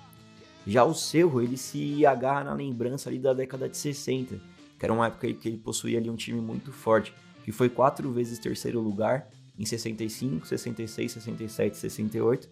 Já 0.66 0.84
o 0.84 0.94
Cerro, 0.94 1.40
ele 1.40 1.56
se 1.56 2.04
agarra 2.04 2.44
na 2.44 2.54
lembrança 2.54 3.08
ali 3.08 3.18
da 3.18 3.32
década 3.32 3.68
de 3.68 3.76
60, 3.76 4.40
que 4.78 4.84
era 4.84 4.92
uma 4.92 5.06
época 5.06 5.32
que 5.32 5.48
ele 5.48 5.58
possuía 5.58 5.98
ali 5.98 6.10
um 6.10 6.16
time 6.16 6.40
muito 6.40 6.72
forte, 6.72 7.12
que 7.44 7.52
foi 7.52 7.68
quatro 7.68 8.10
vezes 8.12 8.38
terceiro 8.38 8.80
lugar 8.80 9.28
em 9.60 9.64
65, 9.66 10.46
66, 10.46 11.12
67, 11.12 11.76
68. 11.76 12.48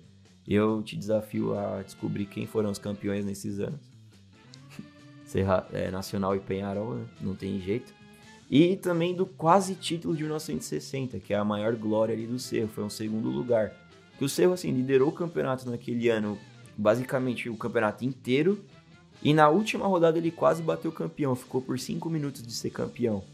Eu 0.46 0.82
te 0.82 0.94
desafio 0.94 1.58
a 1.58 1.82
descobrir 1.82 2.26
quem 2.26 2.46
foram 2.46 2.70
os 2.70 2.78
campeões 2.78 3.24
nesses 3.24 3.58
anos. 3.58 3.80
Serra, 5.24 5.66
é, 5.72 5.90
Nacional 5.90 6.36
e 6.36 6.38
Penharol, 6.38 6.96
né? 6.96 7.06
não 7.22 7.34
tem 7.34 7.58
jeito. 7.60 7.94
E 8.50 8.76
também 8.76 9.14
do 9.14 9.24
quase 9.24 9.74
título 9.74 10.14
de 10.14 10.22
1960, 10.22 11.18
que 11.18 11.32
é 11.32 11.38
a 11.38 11.44
maior 11.44 11.74
glória 11.76 12.14
ali 12.14 12.26
do 12.26 12.38
Cerro, 12.38 12.68
foi 12.68 12.84
um 12.84 12.90
segundo 12.90 13.30
lugar. 13.30 13.72
Que 14.18 14.24
o 14.24 14.28
Cerro, 14.28 14.52
assim, 14.52 14.70
liderou 14.70 15.08
o 15.08 15.12
campeonato 15.12 15.70
naquele 15.70 16.10
ano, 16.10 16.38
basicamente 16.76 17.48
o 17.48 17.56
campeonato 17.56 18.04
inteiro, 18.04 18.62
e 19.22 19.32
na 19.32 19.48
última 19.48 19.86
rodada 19.86 20.18
ele 20.18 20.30
quase 20.30 20.62
bateu 20.62 20.92
campeão, 20.92 21.34
ficou 21.34 21.62
por 21.62 21.78
5 21.78 22.08
minutos 22.10 22.42
de 22.42 22.52
ser 22.52 22.70
campeão. 22.70 23.24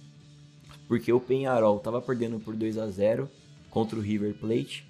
Porque 0.87 1.13
o 1.13 1.19
Penharol 1.19 1.77
estava 1.79 2.01
perdendo 2.01 2.39
por 2.39 2.55
2 2.55 2.79
a 2.79 2.87
0 2.87 3.29
contra 3.75 3.99
o 3.99 4.01
River 4.01 4.33
Plate 4.35 4.87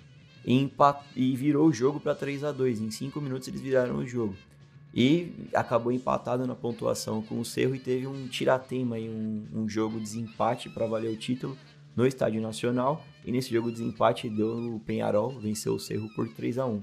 e, 0.47 0.71
e 1.17 1.35
virou 1.35 1.67
o 1.67 1.73
jogo 1.73 1.99
para 1.99 2.15
3 2.15 2.45
a 2.45 2.53
2 2.53 2.83
Em 2.83 2.91
5 2.91 3.19
minutos 3.19 3.49
eles 3.49 3.63
viraram 3.63 3.97
o 3.97 4.07
jogo. 4.07 4.37
E 4.95 5.33
acabou 5.55 5.91
empatado 5.91 6.47
na 6.47 6.55
pontuação 6.55 7.21
com 7.23 7.41
o 7.41 7.45
Cerro 7.45 7.75
e 7.75 7.81
teve 7.81 8.07
um 8.07 8.29
tiratema 8.29 8.97
e 8.97 9.09
um, 9.09 9.49
um 9.53 9.69
jogo 9.69 9.97
de 9.97 10.05
desempate 10.05 10.69
para 10.69 10.87
valer 10.87 11.11
o 11.11 11.17
título 11.17 11.57
no 11.97 12.07
Estádio 12.07 12.41
Nacional. 12.41 13.05
E 13.25 13.33
nesse 13.33 13.53
jogo 13.53 13.73
de 13.73 13.79
desempate 13.79 14.29
deu 14.29 14.77
o 14.77 14.79
Penharol, 14.79 15.41
venceu 15.41 15.75
o 15.75 15.81
Cerro 15.81 16.09
por 16.15 16.29
3 16.29 16.59
a 16.59 16.67
1 16.67 16.83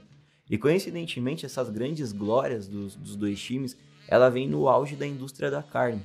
E 0.49 0.57
coincidentemente, 0.57 1.45
essas 1.45 1.69
grandes 1.69 2.11
glórias 2.11 2.67
dos, 2.67 2.95
dos 2.95 3.15
dois 3.15 3.39
times 3.39 3.77
ela 4.07 4.27
vem 4.27 4.49
no 4.49 4.67
auge 4.67 4.97
da 4.97 5.07
indústria 5.07 5.49
da 5.49 5.63
carne. 5.63 6.03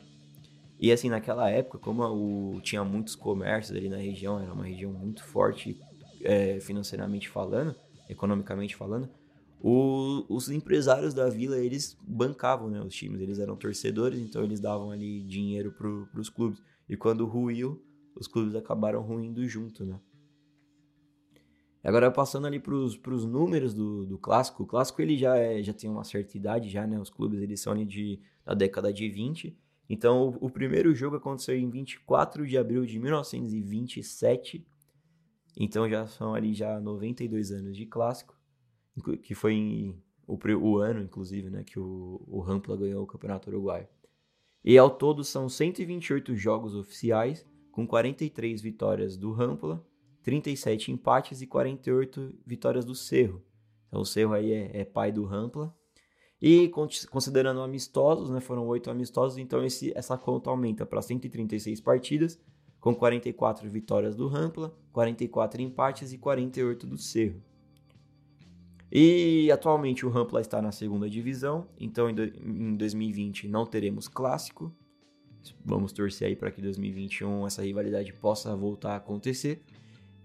E 0.78 0.92
assim, 0.92 1.08
naquela 1.08 1.48
época, 1.50 1.78
como 1.78 2.02
o, 2.04 2.60
tinha 2.60 2.84
muitos 2.84 3.14
comércios 3.14 3.76
ali 3.76 3.88
na 3.88 3.96
região, 3.96 4.38
era 4.38 4.52
uma 4.52 4.64
região 4.64 4.92
muito 4.92 5.24
forte 5.24 5.80
é, 6.22 6.60
financeiramente 6.60 7.28
falando, 7.28 7.74
economicamente 8.08 8.76
falando, 8.76 9.08
o, 9.60 10.24
os 10.28 10.50
empresários 10.50 11.14
da 11.14 11.28
vila, 11.28 11.56
eles 11.56 11.96
bancavam 12.02 12.68
né, 12.68 12.80
os 12.80 12.94
times, 12.94 13.20
eles 13.20 13.38
eram 13.38 13.56
torcedores, 13.56 14.20
então 14.20 14.44
eles 14.44 14.60
davam 14.60 14.90
ali 14.90 15.22
dinheiro 15.22 15.72
para 15.72 16.20
os 16.20 16.28
clubes. 16.28 16.62
E 16.88 16.96
quando 16.96 17.26
ruiu, 17.26 17.82
os 18.14 18.28
clubes 18.28 18.54
acabaram 18.54 19.00
ruindo 19.02 19.46
junto, 19.48 19.84
né? 19.84 19.98
Agora, 21.82 22.10
passando 22.10 22.48
ali 22.48 22.58
para 22.58 22.74
os 22.74 23.24
números 23.24 23.72
do, 23.72 24.04
do 24.04 24.18
clássico, 24.18 24.64
o 24.64 24.66
clássico 24.66 25.00
ele 25.00 25.16
já, 25.16 25.36
é, 25.36 25.62
já 25.62 25.72
tem 25.72 25.88
uma 25.88 26.02
certa 26.02 26.36
idade, 26.36 26.68
já, 26.68 26.84
né? 26.84 26.98
Os 26.98 27.08
clubes 27.08 27.40
eles 27.40 27.60
são 27.60 27.72
ali 27.72 27.84
de, 27.84 28.20
da 28.44 28.54
década 28.54 28.92
de 28.92 29.08
20. 29.08 29.56
Então, 29.88 30.36
o, 30.40 30.50
primeiro 30.50 30.94
jogo 30.94 31.16
aconteceu 31.16 31.56
em 31.56 31.70
24 31.70 32.46
de 32.46 32.58
abril 32.58 32.84
de 32.84 32.98
1927. 32.98 34.66
Então, 35.56 35.88
já 35.88 36.06
são 36.06 36.34
ali 36.34 36.52
já 36.52 36.80
92 36.80 37.52
anos 37.52 37.76
de 37.76 37.86
clássico, 37.86 38.36
que 39.22 39.34
foi 39.34 39.52
em, 39.54 40.02
o, 40.26 40.36
o 40.60 40.78
ano, 40.78 41.02
inclusive, 41.02 41.50
né? 41.50 41.62
Que 41.62 41.78
o, 41.78 42.20
o 42.26 42.40
Rampla 42.40 42.76
ganhou 42.76 43.04
o 43.04 43.06
Campeonato 43.06 43.48
Uruguaio. 43.48 43.86
E 44.64 44.76
ao 44.76 44.90
todo 44.90 45.22
são 45.22 45.48
128 45.48 46.34
jogos 46.34 46.74
oficiais, 46.74 47.46
com 47.70 47.86
43 47.86 48.60
vitórias 48.60 49.16
do 49.16 49.32
Rampla 49.32 49.86
37 50.26 50.90
empates 50.90 51.40
e 51.40 51.46
48 51.46 52.34
vitórias 52.44 52.84
do 52.84 52.96
Cerro. 52.96 53.40
Então 53.86 54.00
o 54.00 54.04
Cerro 54.04 54.32
aí 54.32 54.50
é, 54.50 54.80
é 54.80 54.84
pai 54.84 55.12
do 55.12 55.24
Rampla. 55.24 55.72
E 56.48 56.68
considerando 56.68 57.60
amistosos, 57.60 58.30
né, 58.30 58.38
foram 58.38 58.68
oito 58.68 58.88
amistosos, 58.88 59.36
então 59.36 59.64
esse, 59.64 59.92
essa 59.96 60.16
conta 60.16 60.48
aumenta 60.48 60.86
para 60.86 61.02
136 61.02 61.80
partidas, 61.80 62.38
com 62.78 62.94
44 62.94 63.68
vitórias 63.68 64.14
do 64.14 64.28
Rampla, 64.28 64.72
44 64.92 65.60
empates 65.60 66.12
e 66.12 66.18
48 66.18 66.86
do 66.86 66.96
Cerro. 66.96 67.42
E 68.92 69.50
atualmente 69.50 70.06
o 70.06 70.08
Rampla 70.08 70.40
está 70.40 70.62
na 70.62 70.70
segunda 70.70 71.10
divisão, 71.10 71.66
então 71.80 72.08
em 72.08 72.76
2020 72.76 73.48
não 73.48 73.66
teremos 73.66 74.06
clássico. 74.06 74.72
Vamos 75.64 75.92
torcer 75.92 76.28
aí 76.28 76.36
para 76.36 76.52
que 76.52 76.60
em 76.60 76.62
2021 76.62 77.44
essa 77.44 77.64
rivalidade 77.64 78.12
possa 78.12 78.54
voltar 78.54 78.92
a 78.92 78.96
acontecer. 78.98 79.64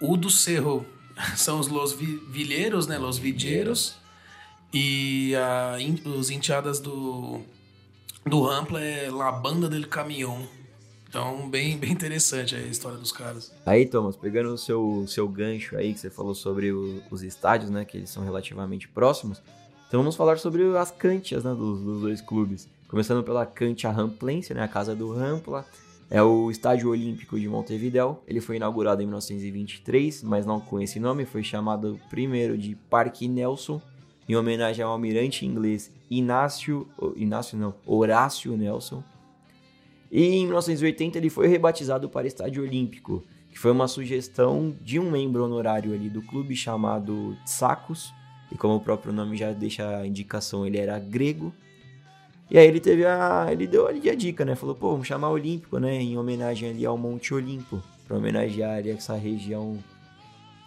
O 0.00 0.16
do 0.16 0.30
Cerro 0.30 0.86
são 1.36 1.58
os 1.58 1.68
Los 1.68 1.92
Vilheiros, 1.92 2.86
né? 2.86 2.98
Los 2.98 3.18
Videiros. 3.18 3.96
E 4.72 5.34
a, 5.36 5.76
os 6.08 6.30
enteadas 6.30 6.80
do, 6.80 7.40
do 8.24 8.42
Rampla 8.42 8.82
é 8.82 9.10
La 9.10 9.30
Banda 9.30 9.68
del 9.68 9.86
Caminhão. 9.86 10.48
Então, 11.08 11.48
bem, 11.50 11.76
bem 11.76 11.92
interessante 11.92 12.54
a 12.54 12.60
história 12.60 12.96
dos 12.96 13.12
caras. 13.12 13.52
Aí, 13.66 13.84
Thomas, 13.84 14.16
pegando 14.16 14.54
o 14.54 14.56
seu, 14.56 15.04
seu 15.06 15.28
gancho 15.28 15.76
aí, 15.76 15.92
que 15.92 16.00
você 16.00 16.08
falou 16.08 16.34
sobre 16.34 16.72
o, 16.72 17.02
os 17.10 17.22
estádios, 17.22 17.70
né? 17.70 17.84
Que 17.84 17.98
eles 17.98 18.08
são 18.08 18.24
relativamente 18.24 18.88
próximos. 18.88 19.42
Então, 19.86 20.00
vamos 20.00 20.16
falar 20.16 20.38
sobre 20.38 20.74
as 20.76 20.90
cantias, 20.90 21.44
né? 21.44 21.54
Dos, 21.54 21.82
dos 21.82 22.00
dois 22.00 22.22
clubes. 22.22 22.66
Começando 22.88 23.22
pela 23.22 23.44
Cantia 23.44 23.90
Ramplense, 23.90 24.54
né? 24.54 24.62
A 24.62 24.68
casa 24.68 24.96
do 24.96 25.12
Rampla. 25.12 25.66
É 26.14 26.22
o 26.22 26.50
Estádio 26.50 26.90
Olímpico 26.90 27.40
de 27.40 27.48
Montevideo. 27.48 28.18
Ele 28.28 28.38
foi 28.38 28.56
inaugurado 28.56 29.00
em 29.00 29.06
1923, 29.06 30.22
mas 30.22 30.44
não 30.44 30.60
com 30.60 30.78
esse 30.78 31.00
nome, 31.00 31.24
foi 31.24 31.42
chamado 31.42 31.98
primeiro 32.10 32.58
de 32.58 32.76
Parque 32.90 33.26
Nelson, 33.26 33.80
em 34.28 34.36
homenagem 34.36 34.84
ao 34.84 34.92
almirante 34.92 35.46
inglês 35.46 35.90
Inácio, 36.10 36.86
Inácio 37.16 37.56
não, 37.56 37.74
Horácio 37.86 38.54
Nelson. 38.58 39.02
E 40.10 40.22
em 40.22 40.44
1980 40.44 41.16
ele 41.16 41.30
foi 41.30 41.48
rebatizado 41.48 42.10
para 42.10 42.26
Estádio 42.26 42.62
Olímpico, 42.62 43.24
que 43.50 43.58
foi 43.58 43.70
uma 43.70 43.88
sugestão 43.88 44.76
de 44.82 45.00
um 45.00 45.10
membro 45.10 45.42
honorário 45.42 45.94
ali 45.94 46.10
do 46.10 46.20
clube 46.20 46.54
chamado 46.54 47.34
Tsakos, 47.46 48.12
e 48.50 48.54
como 48.54 48.74
o 48.74 48.80
próprio 48.80 49.14
nome 49.14 49.34
já 49.34 49.50
deixa 49.54 49.96
a 49.96 50.06
indicação, 50.06 50.66
ele 50.66 50.76
era 50.76 50.98
grego. 50.98 51.54
E 52.50 52.58
aí 52.58 52.66
ele 52.66 52.80
teve 52.80 53.04
a. 53.06 53.48
Ele 53.50 53.66
deu 53.66 53.86
ali 53.86 54.10
a 54.10 54.14
dica, 54.14 54.44
né? 54.44 54.54
Falou, 54.54 54.74
pô, 54.74 54.90
vamos 54.90 55.06
chamar 55.06 55.30
Olímpico, 55.30 55.78
né? 55.78 55.94
Em 55.94 56.18
homenagem 56.18 56.70
ali 56.70 56.84
ao 56.84 56.98
Monte 56.98 57.32
Olimpo. 57.32 57.82
Pra 58.06 58.16
homenagear 58.16 58.78
ali 58.78 58.90
essa 58.90 59.14
região 59.14 59.78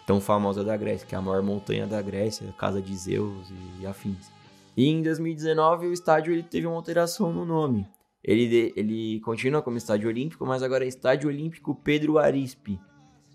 tão 0.05 0.21
famosa 0.21 0.63
da 0.63 0.77
Grécia, 0.77 1.07
que 1.07 1.15
é 1.15 1.17
a 1.17 1.21
maior 1.21 1.41
montanha 1.41 1.85
da 1.85 2.01
Grécia, 2.01 2.53
casa 2.57 2.81
de 2.81 2.95
Zeus 2.95 3.51
e 3.79 3.85
afins. 3.85 4.31
E 4.77 4.87
em 4.87 5.01
2019 5.01 5.87
o 5.87 5.93
estádio 5.93 6.33
ele 6.33 6.43
teve 6.43 6.67
uma 6.67 6.75
alteração 6.75 7.31
no 7.31 7.45
nome. 7.45 7.87
Ele, 8.23 8.73
ele 8.75 9.19
continua 9.19 9.61
como 9.61 9.77
estádio 9.77 10.09
olímpico, 10.09 10.45
mas 10.45 10.63
agora 10.63 10.83
é 10.83 10.87
Estádio 10.87 11.29
Olímpico 11.29 11.75
Pedro 11.75 12.17
Arispe, 12.17 12.79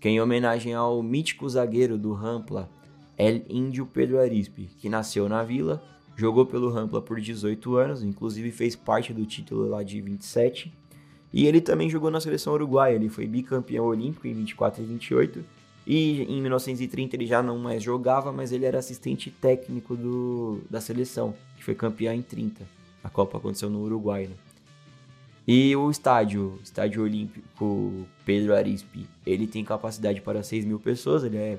que 0.01 0.09
é 0.09 0.11
em 0.11 0.19
homenagem 0.19 0.73
ao 0.73 1.01
mítico 1.01 1.47
zagueiro 1.47 1.97
do 1.97 2.11
Rampla, 2.11 2.69
El 3.17 3.43
Índio 3.47 3.85
Pedro 3.85 4.19
Arispe, 4.19 4.69
que 4.77 4.89
nasceu 4.89 5.29
na 5.29 5.43
vila, 5.43 5.81
jogou 6.21 6.45
pelo 6.45 6.69
Rampla 6.69 7.01
por 7.01 7.19
18 7.19 7.75
anos, 7.77 8.03
inclusive 8.03 8.51
fez 8.51 8.75
parte 8.75 9.11
do 9.11 9.25
título 9.25 9.67
lá 9.67 9.81
de 9.81 9.99
27. 9.99 10.71
E 11.33 11.47
ele 11.47 11.59
também 11.59 11.89
jogou 11.89 12.11
na 12.11 12.21
seleção 12.21 12.53
uruguaia, 12.53 12.93
ele 12.93 13.09
foi 13.09 13.25
bicampeão 13.25 13.85
olímpico 13.85 14.27
em 14.27 14.33
24 14.33 14.83
e 14.83 14.85
28 14.85 15.43
e 15.87 16.21
em 16.21 16.39
1930 16.41 17.15
ele 17.15 17.25
já 17.25 17.41
não 17.41 17.57
mais 17.57 17.81
jogava, 17.81 18.31
mas 18.31 18.51
ele 18.51 18.65
era 18.65 18.77
assistente 18.77 19.31
técnico 19.31 19.95
do, 19.95 20.61
da 20.69 20.79
seleção, 20.79 21.33
que 21.57 21.63
foi 21.63 21.73
campeã 21.73 22.13
em 22.13 22.21
30. 22.21 22.67
A 23.03 23.09
Copa 23.09 23.39
aconteceu 23.39 23.67
no 23.67 23.81
Uruguai, 23.81 24.27
né? 24.27 24.35
E 25.47 25.75
o 25.75 25.89
estádio, 25.89 26.59
estádio 26.63 27.01
olímpico 27.01 28.05
Pedro 28.23 28.53
Arispe, 28.53 29.07
ele 29.25 29.47
tem 29.47 29.65
capacidade 29.65 30.21
para 30.21 30.43
6 30.43 30.65
mil 30.65 30.79
pessoas, 30.79 31.23
ele 31.23 31.37
é, 31.37 31.57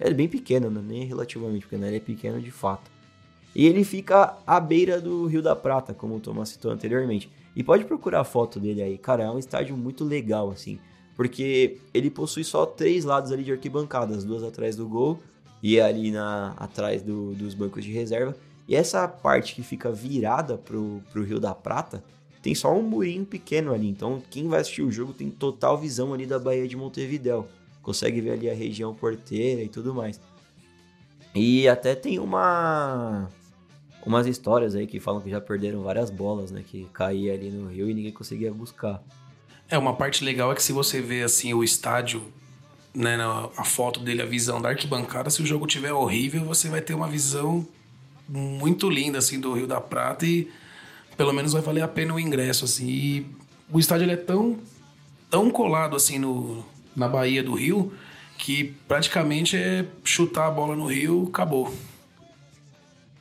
é 0.00 0.12
bem 0.12 0.26
pequeno, 0.26 0.68
né? 0.68 0.82
nem 0.84 1.04
relativamente 1.04 1.62
pequeno, 1.62 1.86
ele 1.86 1.98
é 1.98 2.00
pequeno 2.00 2.40
de 2.42 2.50
fato. 2.50 2.97
E 3.58 3.66
ele 3.66 3.84
fica 3.84 4.38
à 4.46 4.58
beira 4.58 5.00
do 5.00 5.26
Rio 5.26 5.42
da 5.42 5.54
Prata, 5.54 5.92
como 5.92 6.16
o 6.16 6.20
Thomas 6.20 6.48
citou 6.48 6.70
anteriormente. 6.70 7.30
E 7.54 7.62
pode 7.62 7.84
procurar 7.84 8.20
a 8.20 8.24
foto 8.24 8.58
dele 8.58 8.80
aí, 8.80 8.96
cara, 8.96 9.24
é 9.24 9.30
um 9.30 9.38
estádio 9.38 9.76
muito 9.76 10.02
legal, 10.02 10.50
assim 10.50 10.78
porque 11.18 11.80
ele 11.92 12.10
possui 12.10 12.44
só 12.44 12.64
três 12.64 13.04
lados 13.04 13.32
ali 13.32 13.42
de 13.42 13.50
arquibancadas, 13.50 14.22
duas 14.22 14.44
atrás 14.44 14.76
do 14.76 14.86
gol 14.86 15.18
e 15.60 15.80
ali 15.80 16.12
na, 16.12 16.54
atrás 16.56 17.02
do, 17.02 17.34
dos 17.34 17.54
bancos 17.54 17.84
de 17.84 17.90
reserva. 17.90 18.36
E 18.68 18.76
essa 18.76 19.08
parte 19.08 19.52
que 19.56 19.64
fica 19.64 19.90
virada 19.90 20.56
pro, 20.56 21.02
pro 21.10 21.24
Rio 21.24 21.40
da 21.40 21.52
Prata 21.52 22.04
tem 22.40 22.54
só 22.54 22.72
um 22.72 22.82
murinho 22.82 23.26
pequeno 23.26 23.74
ali. 23.74 23.88
Então 23.88 24.22
quem 24.30 24.46
vai 24.46 24.60
assistir 24.60 24.82
o 24.82 24.92
jogo 24.92 25.12
tem 25.12 25.28
total 25.28 25.76
visão 25.76 26.14
ali 26.14 26.24
da 26.24 26.38
Baía 26.38 26.68
de 26.68 26.76
Montevidéu. 26.76 27.48
Consegue 27.82 28.20
ver 28.20 28.34
ali 28.34 28.48
a 28.48 28.54
região 28.54 28.94
porteira 28.94 29.60
e 29.60 29.68
tudo 29.68 29.92
mais. 29.92 30.20
E 31.34 31.68
até 31.68 31.96
tem 31.96 32.20
uma 32.20 33.28
umas 34.04 34.26
histórias 34.26 34.74
aí 34.74 34.86
que 34.86 35.00
falam 35.00 35.20
que 35.20 35.30
já 35.30 35.40
perderam 35.40 35.82
várias 35.82 36.10
bolas, 36.10 36.50
né? 36.50 36.62
Que 36.66 36.86
caía 36.92 37.34
ali 37.34 37.50
no 37.50 37.68
rio 37.68 37.88
e 37.88 37.94
ninguém 37.94 38.12
conseguia 38.12 38.52
buscar. 38.52 39.02
É, 39.68 39.76
uma 39.76 39.94
parte 39.94 40.24
legal 40.24 40.50
é 40.50 40.54
que 40.54 40.62
se 40.62 40.72
você 40.72 41.00
vê 41.00 41.22
assim 41.22 41.52
o 41.52 41.62
estádio, 41.62 42.22
né, 42.94 43.18
a 43.56 43.64
foto 43.64 44.00
dele, 44.00 44.22
a 44.22 44.26
visão 44.26 44.62
da 44.62 44.70
arquibancada, 44.70 45.28
se 45.28 45.42
o 45.42 45.46
jogo 45.46 45.66
tiver 45.66 45.92
horrível, 45.92 46.44
você 46.44 46.68
vai 46.68 46.80
ter 46.80 46.94
uma 46.94 47.06
visão 47.06 47.66
muito 48.28 48.88
linda 48.88 49.18
assim 49.18 49.38
do 49.38 49.52
Rio 49.52 49.66
da 49.66 49.80
Prata 49.80 50.26
e 50.26 50.50
pelo 51.16 51.32
menos 51.32 51.52
vai 51.52 51.62
valer 51.62 51.82
a 51.82 51.88
pena 51.88 52.14
o 52.14 52.20
ingresso 52.20 52.64
assim. 52.64 52.88
E 52.88 53.26
o 53.70 53.78
estádio 53.78 54.10
é 54.10 54.16
tão 54.16 54.58
tão 55.30 55.50
colado 55.50 55.94
assim 55.94 56.18
no 56.18 56.64
na 56.96 57.08
Bahia 57.08 57.42
do 57.42 57.54
Rio 57.54 57.92
que 58.38 58.72
praticamente 58.86 59.56
é 59.56 59.84
chutar 60.04 60.46
a 60.46 60.50
bola 60.50 60.76
no 60.76 60.86
Rio, 60.86 61.26
acabou. 61.28 61.74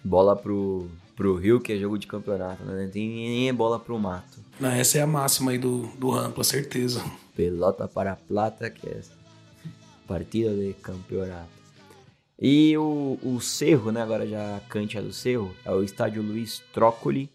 Bola 0.08 0.36
pro 0.36 0.89
pro 1.17 1.36
Rio, 1.36 1.60
que 1.60 1.74
é 1.74 1.78
jogo 1.78 1.98
de 1.98 2.06
campeonato, 2.06 2.63
né? 2.63 2.86
Não 2.86 2.91
tem 2.91 3.10
nem 3.10 3.54
bola 3.54 3.80
pro 3.80 3.98
mato. 3.98 4.39
Não, 4.60 4.70
essa 4.70 5.00
é 5.00 5.02
a 5.02 5.08
máxima 5.08 5.52
aí 5.52 5.58
do, 5.58 5.88
do 5.98 6.12
Rampla, 6.12 6.43
certeza. 6.43 7.04
Pelota 7.36 7.88
para 7.88 8.12
a 8.12 8.15
plata, 8.15 8.70
que 8.70 8.88
é 8.88 9.02
partida 10.08 10.56
de 10.56 10.74
campeonato. 10.74 11.58
E 12.39 12.78
o, 12.78 13.17
o 13.24 13.41
Cerro, 13.41 13.91
né? 13.91 14.04
Agora 14.04 14.28
já 14.28 14.58
a 14.58 14.60
cancha 14.60 15.02
do 15.02 15.12
Cerro, 15.12 15.54
é 15.65 15.72
o 15.72 15.84
estádio 15.84 16.22
Luiz 16.22 16.62
Trócoli. 16.72 17.32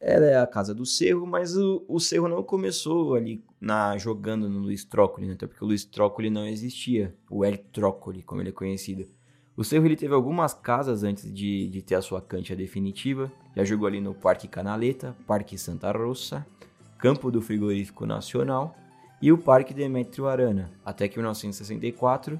Ela 0.00 0.26
é 0.26 0.38
a 0.38 0.46
casa 0.46 0.74
do 0.74 0.86
Cerro, 0.86 1.26
mas 1.26 1.56
o, 1.56 1.84
o 1.86 2.00
Cerro 2.00 2.28
não 2.28 2.42
começou 2.42 3.14
ali 3.14 3.44
na, 3.60 3.98
jogando 3.98 4.48
no 4.48 4.60
Luiz 4.60 4.82
Trócoli, 4.82 5.26
né? 5.26 5.34
Até 5.34 5.46
porque 5.46 5.62
o 5.62 5.68
Luiz 5.68 5.84
Trócoli 5.84 6.30
não 6.30 6.46
existia. 6.46 7.14
O 7.30 7.44
El 7.44 7.58
Trócoli, 7.58 8.22
como 8.22 8.40
ele 8.40 8.48
é 8.48 8.52
conhecido. 8.52 9.06
O 9.56 9.64
Cerro 9.64 9.86
ele 9.86 9.96
teve 9.96 10.12
algumas 10.12 10.52
casas 10.52 11.02
antes 11.02 11.32
de, 11.32 11.68
de 11.68 11.80
ter 11.80 11.94
a 11.94 12.02
sua 12.02 12.20
cancha 12.20 12.54
definitiva. 12.54 13.32
Já 13.56 13.64
jogou 13.64 13.88
ali 13.88 14.02
no 14.02 14.14
Parque 14.14 14.46
Canaleta, 14.46 15.16
Parque 15.26 15.56
Santa 15.56 15.90
Rosa, 15.90 16.46
Campo 16.98 17.30
do 17.30 17.40
Frigorífico 17.40 18.04
Nacional 18.04 18.76
e 19.20 19.32
o 19.32 19.38
Parque 19.38 19.72
Demetrio 19.72 20.28
Arana, 20.28 20.70
até 20.84 21.08
que 21.08 21.14
em 21.14 21.20
1964, 21.20 22.38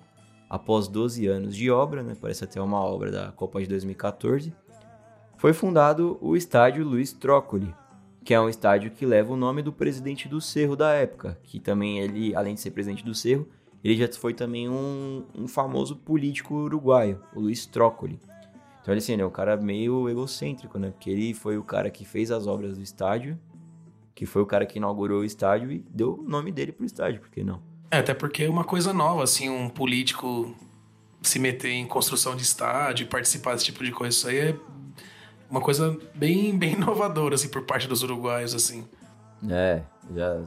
após 0.48 0.88
12 0.88 1.26
anos 1.26 1.56
de 1.56 1.70
obra, 1.70 2.02
né, 2.02 2.14
parece 2.20 2.44
até 2.44 2.60
uma 2.60 2.80
obra 2.80 3.10
da 3.10 3.32
Copa 3.32 3.60
de 3.60 3.66
2014, 3.66 4.52
foi 5.38 5.54
fundado 5.54 6.18
o 6.20 6.36
Estádio 6.36 6.84
Luiz 6.84 7.14
Trócoli, 7.14 7.74
que 8.22 8.34
é 8.34 8.40
um 8.40 8.48
estádio 8.48 8.90
que 8.90 9.06
leva 9.06 9.32
o 9.32 9.36
nome 9.36 9.62
do 9.62 9.72
presidente 9.72 10.28
do 10.28 10.40
Cerro 10.40 10.76
da 10.76 10.92
época, 10.92 11.38
que 11.42 11.60
também 11.60 11.98
ele, 11.98 12.34
além 12.34 12.54
de 12.54 12.60
ser 12.60 12.72
presidente 12.72 13.04
do 13.04 13.14
Cerro, 13.14 13.48
ele 13.82 13.96
já 13.96 14.08
foi 14.12 14.34
também 14.34 14.68
um, 14.68 15.24
um 15.34 15.46
famoso 15.46 15.96
político 15.96 16.54
uruguaio, 16.54 17.20
o 17.34 17.40
Luiz 17.40 17.66
Trócoli. 17.66 18.18
Então, 18.80 18.92
ele, 18.92 18.98
assim, 18.98 19.14
ele 19.14 19.22
é 19.22 19.26
um 19.26 19.30
cara 19.30 19.56
meio 19.56 20.08
egocêntrico, 20.08 20.78
né? 20.78 20.90
Porque 20.90 21.10
ele 21.10 21.34
foi 21.34 21.58
o 21.58 21.64
cara 21.64 21.90
que 21.90 22.04
fez 22.04 22.30
as 22.30 22.46
obras 22.46 22.76
do 22.76 22.82
estádio, 22.82 23.38
que 24.14 24.24
foi 24.24 24.42
o 24.42 24.46
cara 24.46 24.64
que 24.64 24.78
inaugurou 24.78 25.20
o 25.20 25.24
estádio 25.24 25.72
e 25.72 25.84
deu 25.90 26.14
o 26.14 26.22
nome 26.22 26.52
dele 26.52 26.72
pro 26.72 26.86
estádio, 26.86 27.20
por 27.20 27.30
que 27.30 27.42
não? 27.42 27.60
É, 27.90 27.98
até 27.98 28.14
porque 28.14 28.44
é 28.44 28.48
uma 28.48 28.64
coisa 28.64 28.92
nova, 28.92 29.22
assim, 29.22 29.48
um 29.48 29.68
político 29.68 30.54
se 31.22 31.38
meter 31.38 31.70
em 31.70 31.86
construção 31.86 32.36
de 32.36 32.42
estádio, 32.42 33.06
participar 33.08 33.52
desse 33.54 33.66
tipo 33.66 33.84
de 33.84 33.90
coisa, 33.90 34.16
isso 34.16 34.28
aí 34.28 34.38
é 34.38 34.56
uma 35.50 35.60
coisa 35.60 35.98
bem, 36.14 36.54
bem 36.58 36.74
inovadora, 36.74 37.34
assim, 37.34 37.48
por 37.48 37.62
parte 37.62 37.86
dos 37.88 38.02
uruguaios, 38.02 38.54
assim. 38.54 38.86
É, 39.48 39.82
já 40.14 40.42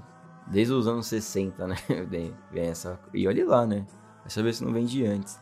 Desde 0.50 0.74
os 0.74 0.88
anos 0.88 1.06
60, 1.08 1.68
né? 1.68 1.76
Vem, 2.10 2.34
essa. 2.54 3.00
E 3.14 3.28
olhe 3.28 3.44
lá, 3.44 3.66
né? 3.66 3.86
Vai 4.22 4.30
saber 4.30 4.54
se 4.54 4.64
não 4.64 4.74
vem 4.74 4.86
de 4.86 5.06
antes. 5.06 5.40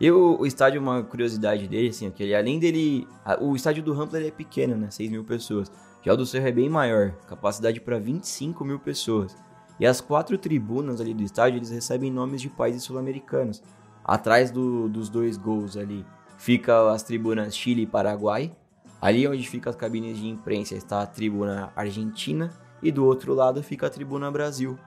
E 0.00 0.10
o, 0.10 0.40
o, 0.40 0.46
estádio, 0.46 0.80
uma 0.80 1.02
curiosidade 1.02 1.68
dele, 1.68 1.88
assim, 1.88 2.08
é 2.08 2.10
que 2.10 2.22
ele, 2.24 2.34
além 2.34 2.58
dele. 2.58 3.06
A, 3.24 3.40
o 3.40 3.54
estádio 3.54 3.84
do 3.84 3.94
Rampla 3.94 4.18
é 4.20 4.30
pequeno, 4.30 4.76
né? 4.76 4.90
6 4.90 5.10
mil 5.10 5.24
pessoas. 5.24 5.70
Já 6.02 6.12
o 6.12 6.16
do 6.16 6.26
Cerro 6.26 6.48
é 6.48 6.52
bem 6.52 6.68
maior, 6.68 7.12
capacidade 7.28 7.80
para 7.80 8.00
25 8.00 8.64
mil 8.64 8.80
pessoas. 8.80 9.36
E 9.78 9.86
as 9.86 10.00
quatro 10.00 10.36
tribunas 10.36 11.00
ali 11.00 11.14
do 11.14 11.22
estádio, 11.22 11.58
eles 11.58 11.70
recebem 11.70 12.10
nomes 12.10 12.40
de 12.42 12.48
países 12.48 12.82
sul-americanos. 12.82 13.62
Atrás 14.04 14.50
do, 14.50 14.88
dos 14.88 15.08
dois 15.08 15.36
gols 15.36 15.76
ali 15.76 16.04
fica 16.36 16.90
as 16.90 17.04
tribunas 17.04 17.56
Chile 17.56 17.82
e 17.82 17.86
Paraguai. 17.86 18.52
Ali 19.00 19.26
onde 19.28 19.48
fica 19.48 19.70
as 19.70 19.76
cabines 19.76 20.18
de 20.18 20.26
imprensa 20.26 20.74
está 20.74 21.02
a 21.02 21.06
tribuna 21.06 21.72
Argentina 21.76 22.50
e 22.82 22.90
do 22.90 23.04
outro 23.04 23.34
lado 23.34 23.62
fica 23.62 23.86
a 23.86 23.90
Tribuna 23.90 24.30
Brasil. 24.30 24.78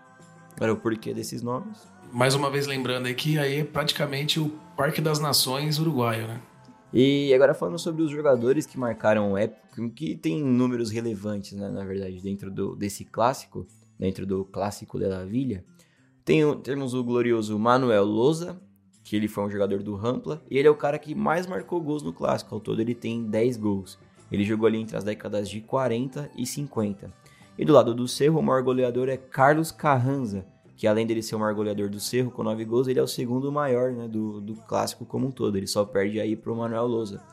Era 0.60 0.74
o 0.74 0.78
porquê 0.78 1.14
desses 1.14 1.42
nomes. 1.42 1.88
Mais 2.12 2.36
uma 2.36 2.50
vez 2.50 2.66
lembrando 2.66 3.08
aqui, 3.08 3.38
aí 3.38 3.60
é 3.60 3.64
praticamente 3.64 4.40
o 4.40 4.50
Parque 4.76 5.02
das 5.02 5.20
Nações 5.20 5.80
uruguaio, 5.80 6.28
né? 6.28 6.42
E 6.94 7.34
agora 7.34 7.54
falando 7.54 7.78
sobre 7.78 8.02
os 8.02 8.10
jogadores 8.10 8.66
que 8.66 8.78
marcaram 8.78 9.38
época, 9.38 9.90
que 9.90 10.16
tem 10.16 10.42
números 10.42 10.92
relevantes, 10.92 11.52
né, 11.52 11.68
na 11.68 11.84
verdade, 11.84 12.22
dentro 12.22 12.50
do, 12.50 12.74
desse 12.74 13.04
clássico, 13.04 13.68
dentro 14.00 14.26
do 14.26 14.46
clássico 14.46 14.98
de 14.98 15.06
La 15.06 15.26
Villa, 15.26 15.62
tem, 16.24 16.42
temos 16.62 16.94
o 16.94 17.04
glorioso 17.04 17.60
Manuel 17.60 18.06
Loza, 18.06 18.60
que 19.04 19.16
ele 19.16 19.28
foi 19.28 19.44
um 19.44 19.50
jogador 19.50 19.84
do 19.84 19.96
Rampla, 19.96 20.42
e 20.50 20.58
ele 20.58 20.68
é 20.68 20.72
o 20.72 20.76
cara 20.76 20.98
que 20.98 21.14
mais 21.14 21.46
marcou 21.46 21.82
gols 21.82 22.02
no 22.02 22.14
clássico, 22.14 22.56
ao 22.56 22.62
todo 22.62 22.82
ele 22.82 22.96
tem 22.96 23.24
10 23.24 23.58
gols. 23.58 24.00
Ele 24.32 24.44
jogou 24.44 24.66
ali 24.66 24.80
entre 24.80 24.98
as 24.98 25.04
décadas 25.04 25.50
de 25.50 25.62
40 25.62 26.32
e 26.36 26.46
50. 26.46 27.14
E 27.58 27.64
do 27.64 27.74
lado 27.74 27.94
do 27.94 28.08
Cerro, 28.08 28.40
o 28.40 28.44
maior 28.44 28.62
goleador 28.62 29.08
é 29.08 29.16
Carlos 29.16 29.72
Carranza, 29.72 30.46
que 30.76 30.86
além 30.86 31.08
dele 31.08 31.22
ser 31.22 31.36
o 31.36 31.40
maior 31.40 31.54
goleador 31.56 31.90
do 31.90 32.00
Cerro 32.00 32.30
com 32.30 32.44
9 32.44 32.66
gols, 32.66 32.88
ele 32.88 33.00
é 33.00 33.04
o 33.04 33.08
segundo 33.08 33.52
maior 33.52 33.92
né, 33.94 34.08
do, 34.08 34.42
do 34.42 34.56
clássico 34.56 35.06
como 35.06 35.28
um 35.28 35.32
todo. 35.32 35.58
Ele 35.58 35.68
só 35.68 35.86
perde 35.86 36.20
aí 36.20 36.36
pro 36.36 36.56
Manuel 36.56 36.86
Lousa. 36.86 37.24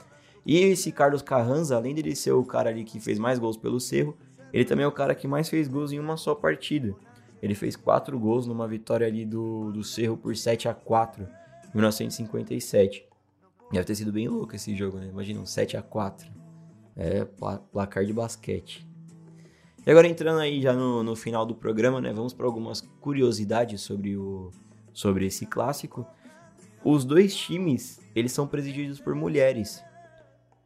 E 0.46 0.58
esse 0.58 0.92
Carlos 0.92 1.22
Carranza, 1.22 1.76
além 1.76 1.94
dele 1.94 2.14
ser 2.14 2.32
o 2.32 2.44
cara 2.44 2.70
ali 2.70 2.85
que 2.85 3.00
fez 3.00 3.18
mais 3.18 3.38
gols 3.38 3.56
pelo 3.56 3.80
Cerro, 3.80 4.16
ele 4.52 4.64
também 4.64 4.85
é 4.85 4.88
o 4.88 4.92
cara 4.92 5.14
que 5.14 5.26
mais 5.26 5.48
fez 5.48 5.66
gols 5.66 5.92
em 5.92 5.98
uma 5.98 6.16
só 6.16 6.35
partida. 6.35 6.94
Ele 7.42 7.54
fez 7.54 7.74
4 7.74 8.16
gols 8.18 8.46
numa 8.46 8.68
vitória 8.68 9.06
ali 9.06 9.24
do, 9.24 9.72
do 9.72 9.82
Cerro 9.82 10.16
por 10.16 10.37
7 10.37 10.68
a 10.68 10.74
4 10.74 11.24
em 11.24 11.76
1957. 11.76 13.04
Deve 13.72 13.85
ter 13.85 13.94
sido 13.96 14.12
bem 14.12 14.28
louco 14.28 14.54
esse 14.54 14.76
jogo, 14.76 14.98
né? 14.98 15.08
Imagina 15.08 15.40
um 15.40 15.46
7 15.46 15.76
a 15.76 15.82
4 15.82 16.30
É 16.94 17.24
placar 17.72 18.04
de 18.04 18.12
basquete. 18.12 18.87
E 19.87 19.90
agora 19.90 20.07
entrando 20.07 20.38
aí 20.40 20.61
já 20.62 20.73
no, 20.73 21.03
no 21.03 21.16
final 21.16 21.45
do 21.45 21.55
programa, 21.55 22.01
né? 22.01 22.12
Vamos 22.12 22.33
para 22.33 22.47
algumas 22.47 22.81
curiosidades 23.01 23.81
sobre, 23.81 24.16
o, 24.16 24.51
sobre 24.92 25.27
esse 25.27 25.45
clássico. 25.47 26.07
Os 26.85 27.05
dois 27.05 27.35
times, 27.35 28.01
eles 28.14 28.33
são 28.33 28.47
presididos 28.47 29.01
por 29.01 29.14
mulheres. 29.14 29.83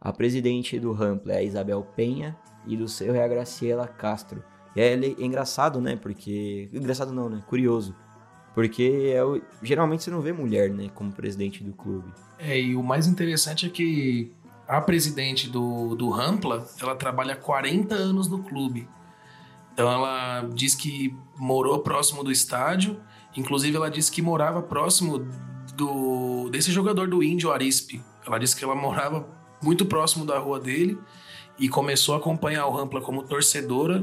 A 0.00 0.12
presidente 0.12 0.78
do 0.78 0.92
Rampla 0.92 1.32
é 1.32 1.38
a 1.38 1.42
Isabel 1.42 1.82
Penha 1.96 2.36
e 2.66 2.76
do 2.76 2.86
Cerro 2.88 3.16
é 3.16 3.24
a 3.24 3.28
Graciela 3.28 3.86
Castro. 3.88 4.42
E 4.74 4.80
é, 4.80 4.92
é 4.92 5.06
engraçado, 5.24 5.80
né? 5.80 5.96
Porque... 5.96 6.68
Engraçado 6.72 7.12
não, 7.12 7.30
né? 7.30 7.42
Curioso. 7.48 7.94
Porque 8.54 9.12
é 9.14 9.22
o- 9.24 9.40
geralmente 9.62 10.02
você 10.04 10.10
não 10.10 10.20
vê 10.20 10.32
mulher, 10.32 10.70
né, 10.70 10.88
como 10.94 11.12
presidente 11.12 11.62
do 11.62 11.72
clube. 11.74 12.10
É, 12.38 12.58
e 12.58 12.74
o 12.74 12.82
mais 12.82 13.06
interessante 13.06 13.66
é 13.66 13.68
que 13.68 14.32
a 14.66 14.80
presidente 14.80 15.48
do, 15.48 15.94
do 15.94 16.08
Rampla, 16.08 16.66
ela 16.80 16.94
trabalha 16.96 17.34
há 17.34 17.36
40 17.36 17.94
anos 17.94 18.28
no 18.28 18.42
clube. 18.42 18.88
Então 19.76 19.92
ela 19.92 20.48
diz 20.54 20.74
que 20.74 21.14
morou 21.36 21.80
próximo 21.80 22.24
do 22.24 22.32
estádio, 22.32 22.98
inclusive 23.36 23.76
ela 23.76 23.90
disse 23.90 24.10
que 24.10 24.22
morava 24.22 24.62
próximo 24.62 25.18
do 25.74 26.48
desse 26.48 26.72
jogador 26.72 27.06
do 27.06 27.22
Índio 27.22 27.52
Arispe. 27.52 28.02
Ela 28.26 28.38
disse 28.38 28.56
que 28.56 28.64
ela 28.64 28.74
morava 28.74 29.28
muito 29.62 29.84
próximo 29.84 30.24
da 30.24 30.38
rua 30.38 30.58
dele 30.58 30.98
e 31.58 31.68
começou 31.68 32.14
a 32.14 32.18
acompanhar 32.18 32.64
o 32.64 32.74
Rampla 32.74 33.02
como 33.02 33.22
torcedora 33.22 34.02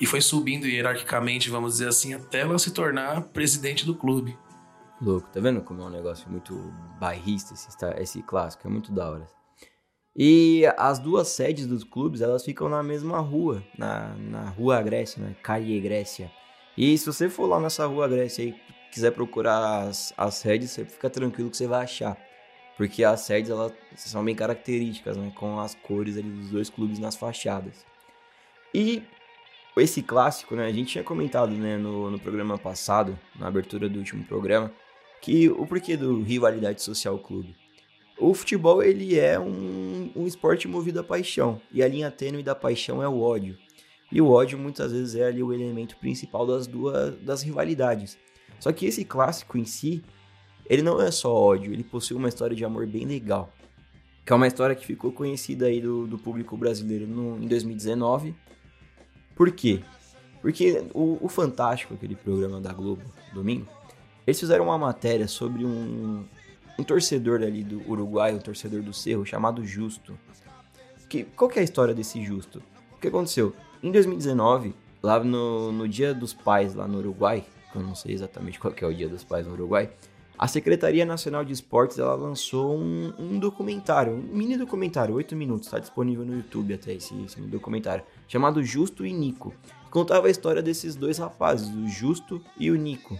e 0.00 0.06
foi 0.06 0.20
subindo 0.20 0.66
hierarquicamente, 0.66 1.50
vamos 1.50 1.74
dizer 1.74 1.86
assim, 1.86 2.12
até 2.12 2.40
ela 2.40 2.58
se 2.58 2.72
tornar 2.72 3.28
presidente 3.28 3.86
do 3.86 3.94
clube. 3.94 4.36
Louco, 5.00 5.28
tá 5.28 5.38
vendo 5.38 5.60
como 5.60 5.82
é 5.82 5.84
um 5.84 5.90
negócio 5.90 6.28
muito 6.28 6.74
bairrista 6.98 7.54
esse, 7.54 7.68
esse 7.98 8.22
clássico? 8.24 8.66
É 8.66 8.70
muito 8.70 8.90
da 8.90 9.08
hora. 9.08 9.35
E 10.18 10.64
as 10.78 10.98
duas 10.98 11.28
sedes 11.28 11.66
dos 11.66 11.84
clubes, 11.84 12.22
elas 12.22 12.42
ficam 12.42 12.70
na 12.70 12.82
mesma 12.82 13.18
rua, 13.20 13.62
na, 13.76 14.14
na 14.16 14.48
Rua 14.48 14.80
Grécia, 14.80 15.22
né? 15.22 15.36
Calle 15.42 15.78
Grécia. 15.78 16.32
E 16.76 16.96
se 16.96 17.04
você 17.04 17.28
for 17.28 17.46
lá 17.46 17.60
nessa 17.60 17.84
Rua 17.84 18.08
Grécia 18.08 18.42
e 18.42 18.54
quiser 18.90 19.10
procurar 19.10 19.82
as, 19.82 20.14
as 20.16 20.36
sedes, 20.36 20.70
você 20.70 20.86
fica 20.86 21.10
tranquilo 21.10 21.50
que 21.50 21.56
você 21.56 21.66
vai 21.66 21.84
achar. 21.84 22.16
Porque 22.78 23.04
as 23.04 23.20
sedes, 23.20 23.50
elas 23.50 23.72
são 23.96 24.24
bem 24.24 24.34
características, 24.34 25.18
né? 25.18 25.30
Com 25.34 25.60
as 25.60 25.74
cores 25.74 26.16
ali 26.16 26.30
dos 26.30 26.48
dois 26.48 26.70
clubes 26.70 26.98
nas 26.98 27.14
fachadas. 27.14 27.84
E 28.72 29.02
esse 29.76 30.02
clássico, 30.02 30.56
né? 30.56 30.64
A 30.64 30.72
gente 30.72 30.92
tinha 30.92 31.04
comentado, 31.04 31.50
né, 31.50 31.76
no, 31.76 32.10
no 32.10 32.18
programa 32.18 32.56
passado, 32.56 33.18
na 33.38 33.48
abertura 33.48 33.86
do 33.86 33.98
último 33.98 34.24
programa, 34.24 34.72
que 35.20 35.50
o 35.50 35.66
porquê 35.66 35.94
do 35.94 36.22
rivalidade 36.22 36.82
social 36.82 37.18
clube. 37.18 37.54
O 38.18 38.32
futebol, 38.32 38.82
ele 38.82 39.18
é 39.18 39.38
um, 39.38 40.10
um 40.16 40.26
esporte 40.26 40.66
movido 40.66 41.00
à 41.00 41.04
paixão. 41.04 41.60
E 41.70 41.82
a 41.82 41.88
linha 41.88 42.10
tênue 42.10 42.42
da 42.42 42.54
paixão 42.54 43.02
é 43.02 43.08
o 43.08 43.20
ódio. 43.20 43.58
E 44.10 44.20
o 44.20 44.30
ódio, 44.30 44.58
muitas 44.58 44.92
vezes, 44.92 45.14
é 45.14 45.24
ali 45.24 45.42
o 45.42 45.52
elemento 45.52 45.96
principal 45.98 46.46
das 46.46 46.66
duas 46.66 47.14
das 47.16 47.42
rivalidades. 47.42 48.16
Só 48.58 48.72
que 48.72 48.86
esse 48.86 49.04
clássico 49.04 49.58
em 49.58 49.64
si, 49.64 50.02
ele 50.64 50.82
não 50.82 51.00
é 51.00 51.10
só 51.10 51.32
ódio, 51.32 51.72
ele 51.72 51.84
possui 51.84 52.16
uma 52.16 52.28
história 52.28 52.56
de 52.56 52.64
amor 52.64 52.86
bem 52.86 53.04
legal. 53.04 53.52
Que 54.24 54.32
é 54.32 54.36
uma 54.36 54.46
história 54.46 54.74
que 54.74 54.86
ficou 54.86 55.12
conhecida 55.12 55.66
aí 55.66 55.80
do, 55.80 56.06
do 56.06 56.18
público 56.18 56.56
brasileiro 56.56 57.06
no, 57.06 57.36
em 57.42 57.46
2019. 57.46 58.34
Por 59.34 59.52
quê? 59.52 59.82
Porque 60.40 60.84
o, 60.94 61.18
o 61.20 61.28
Fantástico, 61.28 61.94
aquele 61.94 62.16
programa 62.16 62.60
da 62.60 62.72
Globo, 62.72 63.02
domingo, 63.34 63.66
eles 64.26 64.40
fizeram 64.40 64.64
uma 64.64 64.78
matéria 64.78 65.28
sobre 65.28 65.64
um, 65.64 66.24
um 66.78 66.84
torcedor 66.84 67.42
ali 67.42 67.62
do 67.62 67.82
Uruguai, 67.88 68.34
um 68.34 68.38
torcedor 68.38 68.82
do 68.82 68.92
Cerro, 68.92 69.24
chamado 69.24 69.64
Justo. 69.64 70.18
Que, 71.08 71.24
qual 71.24 71.48
que 71.50 71.58
é 71.58 71.62
a 71.62 71.64
história 71.64 71.94
desse 71.94 72.22
Justo? 72.24 72.62
O 72.92 73.00
que 73.00 73.08
aconteceu? 73.08 73.54
Em 73.82 73.90
2019, 73.90 74.74
lá 75.02 75.22
no, 75.22 75.72
no 75.72 75.88
Dia 75.88 76.12
dos 76.12 76.34
Pais, 76.34 76.74
lá 76.74 76.86
no 76.86 76.98
Uruguai, 76.98 77.44
que 77.72 77.78
eu 77.78 77.82
não 77.82 77.94
sei 77.94 78.14
exatamente 78.14 78.58
qual 78.58 78.72
que 78.72 78.84
é 78.84 78.86
o 78.86 78.94
Dia 78.94 79.08
dos 79.08 79.24
Pais 79.24 79.46
no 79.46 79.52
Uruguai, 79.52 79.90
a 80.38 80.46
Secretaria 80.46 81.06
Nacional 81.06 81.44
de 81.44 81.52
Esportes 81.52 81.98
ela 81.98 82.14
lançou 82.14 82.76
um, 82.76 83.12
um 83.18 83.38
documentário, 83.38 84.12
um 84.12 84.36
mini 84.36 84.56
documentário, 84.58 85.14
8 85.14 85.34
minutos, 85.34 85.66
está 85.66 85.78
disponível 85.78 86.26
no 86.26 86.36
YouTube 86.36 86.74
até 86.74 86.92
esse, 86.92 87.14
esse 87.22 87.40
documentário, 87.40 88.04
chamado 88.28 88.62
Justo 88.62 89.06
e 89.06 89.12
Nico. 89.14 89.54
Contava 89.90 90.26
a 90.26 90.30
história 90.30 90.60
desses 90.60 90.94
dois 90.94 91.16
rapazes, 91.16 91.68
o 91.70 91.88
Justo 91.88 92.42
e 92.58 92.70
o 92.70 92.76
Nico. 92.76 93.18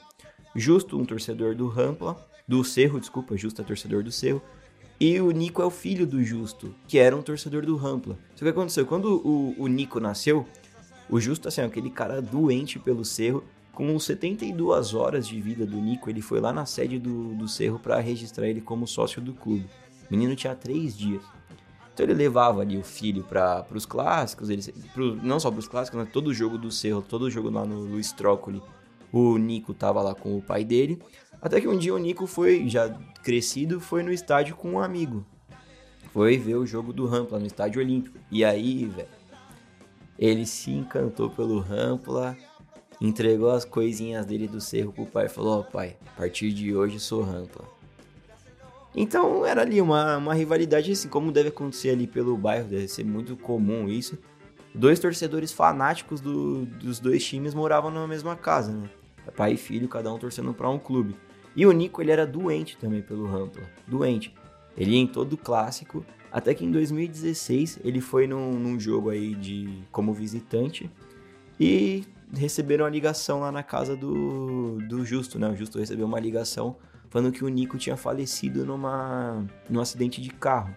Justo, 0.55 0.99
um 0.99 1.07
torcedor 1.07 1.55
do 1.55 1.69
Rampla, 1.69 2.23
do 2.47 2.63
Cerro, 2.63 3.01
desculpa, 3.01 3.37
Justo 3.37 3.61
é 3.61 3.65
torcedor 3.65 4.03
do 4.03 4.13
Cerro, 4.13 4.43
e 4.99 5.21
o 5.21 5.31
Nico 5.31 5.61
é 5.61 5.65
o 5.65 5.71
filho 5.71 6.07
do 6.07 6.23
Justo, 6.25 6.75
que 6.89 6.99
era 6.99 7.15
um 7.15 7.21
torcedor 7.21 7.67
do 7.67 7.77
Rampla. 7.77 8.19
Só 8.35 8.45
que 8.45 8.51
aconteceu, 8.51 8.87
quando 8.87 9.21
o, 9.27 9.55
o 9.59 9.67
Nico 9.67 10.01
nasceu, 10.01 10.47
o 11.09 11.21
Justo, 11.21 11.49
assim, 11.49 11.61
aquele 11.61 11.91
cara 11.91 12.23
doente 12.23 12.79
pelo 12.79 13.05
Cerro, 13.05 13.45
com 13.73 13.99
72 13.99 14.95
horas 14.95 15.29
de 15.29 15.39
vida 15.39 15.67
do 15.67 15.77
Nico, 15.77 16.09
ele 16.09 16.23
foi 16.23 16.41
lá 16.41 16.51
na 16.51 16.65
sede 16.65 16.99
do, 16.99 17.35
do 17.35 17.47
Cerro 17.47 17.79
para 17.79 18.01
registrar 18.01 18.49
ele 18.49 18.63
como 18.63 18.87
sócio 18.87 19.21
do 19.21 19.35
clube. 19.35 19.69
O 20.09 20.15
menino 20.15 20.35
tinha 20.35 20.55
três 20.55 20.97
dias. 20.97 21.23
Então 21.93 22.05
ele 22.07 22.15
levava 22.15 22.63
ali 22.63 22.79
o 22.79 22.83
filho 22.83 23.23
para 23.23 23.67
os 23.75 23.85
clássicos, 23.85 24.49
ele, 24.49 24.63
pro, 24.95 25.17
não 25.17 25.39
só 25.39 25.51
para 25.51 25.61
os 25.61 25.69
clássicos, 25.69 25.99
mas 25.99 26.11
todo 26.11 26.33
jogo 26.33 26.57
do 26.57 26.71
Cerro, 26.71 27.03
todo 27.03 27.31
jogo 27.31 27.51
lá 27.51 27.67
no 27.67 27.81
Luiz 27.81 28.13
Trócoli, 28.13 28.63
o 29.13 29.37
Nico 29.37 29.75
tava 29.75 30.03
lá 30.03 30.15
com 30.15 30.37
o 30.37 30.43
pai 30.43 30.65
dele. 30.65 30.99
Até 31.41 31.61
que 31.61 31.69
um 31.69 31.77
dia 31.77 31.95
o 31.95 31.99
Nico 31.99 32.27
foi, 32.27 32.69
já 32.69 32.89
crescido, 33.23 33.81
foi 33.81 34.03
no 34.03 34.13
estádio 34.13 34.57
com 34.57 34.73
um 34.73 34.81
amigo. 34.81 35.25
Foi 36.13 36.37
ver 36.39 36.57
o 36.57 36.67
jogo 36.67 36.93
do 36.93 37.07
Rampla 37.07 37.39
no 37.39 37.47
estádio 37.47 37.81
olímpico. 37.81 38.19
E 38.31 38.45
aí, 38.45 38.87
velho, 38.87 39.09
ele 40.19 40.47
se 40.47 40.71
encantou 40.71 41.29
pelo 41.29 41.59
Rampla, 41.61 42.37
entregou 43.01 43.51
as 43.51 43.65
coisinhas 43.65 44.25
dele 44.25 44.49
do 44.49 44.61
cerro 44.61 44.93
pro 44.93 45.05
pai 45.07 45.27
e 45.27 45.29
falou: 45.29 45.61
Ó, 45.61 45.63
pai, 45.63 45.97
a 46.07 46.11
partir 46.21 46.53
de 46.53 46.75
hoje 46.75 46.99
sou 46.99 47.23
Rampla. 47.23 47.65
Então 48.95 49.45
era 49.45 49.61
ali 49.61 49.81
uma, 49.81 50.17
uma 50.17 50.33
rivalidade, 50.35 50.91
assim, 50.91 51.09
como 51.09 51.31
deve 51.31 51.51
acontecer 51.51 51.91
ali 51.91 52.07
pelo 52.07 52.37
bairro, 52.37 52.67
deve 52.69 52.89
ser 52.89 53.05
muito 53.05 53.37
comum 53.37 53.89
isso. 53.89 54.17
Dois 54.75 54.99
torcedores 54.99 55.53
fanáticos 55.53 56.21
do- 56.21 56.65
dos 56.67 56.99
dois 56.99 57.25
times 57.25 57.53
moravam 57.55 57.91
na 57.91 58.07
mesma 58.07 58.35
casa, 58.37 58.73
né? 58.73 58.89
Pai 59.37 59.53
e 59.53 59.57
filho, 59.57 59.89
cada 59.89 60.13
um 60.13 60.19
torcendo 60.19 60.55
pra 60.55 60.71
um 60.71 60.79
clube. 60.79 61.15
E 61.57 61.65
o 61.65 61.73
Nico, 61.73 62.03
ele 62.03 62.11
era 62.11 62.27
doente 62.27 62.77
também 62.77 63.01
pelo 63.01 63.27
Rampla. 63.27 63.63
Doente. 63.87 64.33
Ele 64.77 64.91
ia 64.93 64.99
em 64.99 65.07
todo 65.07 65.37
clássico. 65.39 66.05
Até 66.31 66.53
que 66.53 66.65
em 66.65 66.71
2016 66.71 67.81
ele 67.83 68.01
foi 68.01 68.27
num, 68.27 68.53
num 68.53 68.79
jogo 68.79 69.09
aí 69.09 69.35
de 69.35 69.83
como 69.91 70.13
visitante. 70.13 70.91
E 71.59 72.05
receberam 72.35 72.85
a 72.85 72.91
ligação 72.91 73.41
lá 73.41 73.51
na 73.51 73.63
casa 73.63 73.97
do, 73.97 74.79
do 74.87 75.05
Justo, 75.05 75.39
né? 75.39 75.49
O 75.49 75.57
Justo 75.57 75.79
recebeu 75.79 76.07
uma 76.07 76.21
ligação 76.21 76.77
falando 77.09 77.33
que 77.33 77.45
o 77.45 77.49
Nico 77.49 77.79
tinha 77.79 77.97
falecido 77.97 78.67
numa, 78.67 79.43
num 79.71 79.81
acidente 79.81 80.21
de 80.21 80.29
carro. 80.29 80.77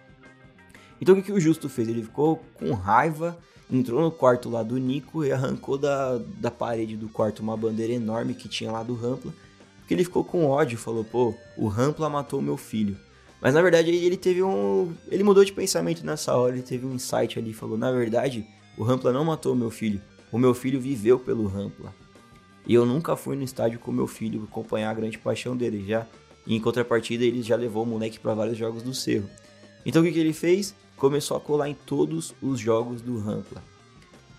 Então 0.98 1.14
o 1.14 1.18
que, 1.18 1.24
que 1.24 1.32
o 1.32 1.40
Justo 1.40 1.68
fez? 1.68 1.88
Ele 1.88 2.02
ficou 2.02 2.42
com 2.54 2.72
raiva, 2.72 3.38
entrou 3.70 4.00
no 4.00 4.10
quarto 4.10 4.48
lá 4.48 4.62
do 4.62 4.78
Nico 4.78 5.24
e 5.24 5.32
arrancou 5.32 5.76
da, 5.76 6.18
da 6.38 6.50
parede 6.50 6.96
do 6.96 7.08
quarto 7.08 7.40
uma 7.40 7.56
bandeira 7.56 7.92
enorme 7.92 8.32
que 8.32 8.48
tinha 8.48 8.70
lá 8.70 8.82
do 8.82 8.94
Rampla. 8.94 9.32
Porque 9.90 9.96
ele 9.96 10.04
ficou 10.04 10.22
com 10.22 10.46
ódio, 10.46 10.78
falou, 10.78 11.02
pô, 11.02 11.34
o 11.56 11.66
Rampla 11.66 12.08
matou 12.08 12.40
meu 12.40 12.56
filho. 12.56 12.96
Mas 13.42 13.54
na 13.54 13.60
verdade 13.60 13.90
ele 13.90 14.16
teve 14.16 14.40
um. 14.40 14.94
Ele 15.08 15.24
mudou 15.24 15.44
de 15.44 15.52
pensamento 15.52 16.06
nessa 16.06 16.32
hora, 16.36 16.54
ele 16.54 16.62
teve 16.62 16.86
um 16.86 16.94
insight 16.94 17.36
ali, 17.40 17.52
falou, 17.52 17.76
na 17.76 17.90
verdade, 17.90 18.46
o 18.78 18.84
Rampla 18.84 19.12
não 19.12 19.24
matou 19.24 19.56
meu 19.56 19.68
filho. 19.68 20.00
O 20.30 20.38
meu 20.38 20.54
filho 20.54 20.80
viveu 20.80 21.18
pelo 21.18 21.48
Rampla. 21.48 21.92
E 22.64 22.72
eu 22.72 22.86
nunca 22.86 23.16
fui 23.16 23.34
no 23.34 23.42
estádio 23.42 23.80
com 23.80 23.90
meu 23.90 24.06
filho 24.06 24.44
acompanhar 24.44 24.90
a 24.90 24.94
grande 24.94 25.18
paixão 25.18 25.56
dele 25.56 25.84
já. 25.84 26.06
E 26.46 26.54
em 26.54 26.60
contrapartida, 26.60 27.24
ele 27.24 27.42
já 27.42 27.56
levou 27.56 27.82
o 27.82 27.86
moleque 27.86 28.20
para 28.20 28.32
vários 28.32 28.56
jogos 28.56 28.84
do 28.84 28.94
Cerro. 28.94 29.28
Então 29.84 30.02
o 30.02 30.04
que, 30.04 30.12
que 30.12 30.20
ele 30.20 30.32
fez? 30.32 30.72
Começou 30.96 31.36
a 31.36 31.40
colar 31.40 31.68
em 31.68 31.74
todos 31.74 32.32
os 32.40 32.60
jogos 32.60 33.02
do 33.02 33.18
Rampla. 33.18 33.60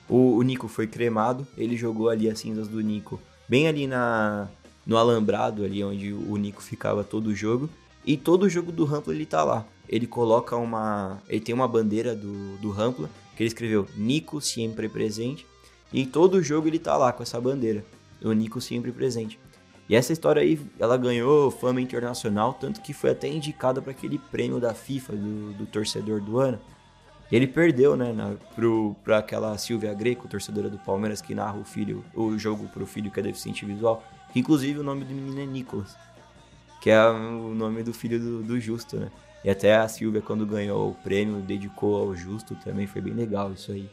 O, 0.07 0.37
o 0.37 0.41
Nico 0.43 0.69
foi 0.69 0.87
cremado, 0.87 1.45
ele 1.57 1.75
jogou 1.75 2.07
ali 2.07 2.29
as 2.29 2.39
cinzas 2.39 2.69
do 2.69 2.79
Nico 2.79 3.19
bem 3.49 3.67
ali 3.67 3.85
na 3.85 4.47
no 4.91 4.97
alambrado 4.97 5.63
ali 5.63 5.81
onde 5.81 6.11
o 6.11 6.35
Nico 6.35 6.61
ficava 6.61 7.01
todo 7.01 7.27
o 7.27 7.35
jogo. 7.35 7.69
E 8.05 8.17
todo 8.17 8.43
o 8.43 8.49
jogo 8.49 8.73
do 8.73 8.83
Rampla 8.83 9.13
ele 9.13 9.25
tá 9.25 9.41
lá. 9.41 9.65
Ele 9.87 10.05
coloca 10.05 10.55
uma. 10.57 11.17
Ele 11.29 11.39
tem 11.39 11.55
uma 11.55 11.67
bandeira 11.67 12.13
do, 12.13 12.57
do 12.57 12.69
Rampla 12.71 13.09
que 13.35 13.41
ele 13.41 13.47
escreveu 13.47 13.87
Nico 13.95 14.41
sempre 14.41 14.89
presente. 14.89 15.45
E 15.93 16.05
todo 16.05 16.35
o 16.35 16.43
jogo 16.43 16.67
ele 16.67 16.77
tá 16.77 16.97
lá 16.97 17.13
com 17.13 17.23
essa 17.23 17.39
bandeira. 17.39 17.85
O 18.21 18.33
Nico 18.33 18.59
sempre 18.59 18.91
presente. 18.91 19.39
E 19.87 19.95
essa 19.95 20.11
história 20.11 20.41
aí, 20.41 20.59
ela 20.77 20.97
ganhou 20.97 21.49
fama 21.49 21.81
internacional, 21.81 22.53
tanto 22.53 22.81
que 22.81 22.93
foi 22.93 23.11
até 23.11 23.27
indicada 23.27 23.81
para 23.81 23.91
aquele 23.91 24.17
prêmio 24.17 24.59
da 24.59 24.73
FIFA 24.73 25.13
do, 25.13 25.53
do 25.53 25.65
torcedor 25.65 26.21
do 26.21 26.37
ano. 26.39 26.59
E 27.31 27.35
ele 27.35 27.47
perdeu, 27.47 27.95
né, 27.95 28.13
pra 29.03 29.17
aquela 29.17 29.57
Silvia 29.57 29.93
Greco, 29.93 30.27
torcedora 30.27 30.69
do 30.69 30.77
Palmeiras, 30.77 31.21
que 31.21 31.33
narra 31.33 31.57
o 31.57 31.63
filho, 31.63 32.03
o 32.13 32.37
jogo 32.37 32.67
pro 32.69 32.85
filho 32.85 33.09
que 33.09 33.19
é 33.19 33.23
deficiente 33.23 33.65
visual. 33.65 34.03
Inclusive 34.35 34.79
o 34.79 34.83
nome 34.83 35.03
do 35.03 35.13
menino 35.13 35.39
é 35.41 35.45
Nicolas, 35.45 35.95
que 36.81 36.89
é 36.89 37.05
o 37.07 37.53
nome 37.53 37.83
do 37.83 37.93
filho 37.93 38.19
do, 38.19 38.43
do 38.43 38.59
Justo, 38.59 38.97
né? 38.97 39.11
E 39.43 39.49
até 39.49 39.75
a 39.75 39.87
Silvia, 39.87 40.21
quando 40.21 40.45
ganhou 40.45 40.91
o 40.91 40.95
prêmio, 40.95 41.41
dedicou 41.41 41.95
ao 41.95 42.15
Justo, 42.15 42.55
também 42.55 42.85
foi 42.85 43.01
bem 43.01 43.13
legal 43.13 43.51
isso 43.51 43.71
aí. 43.71 43.89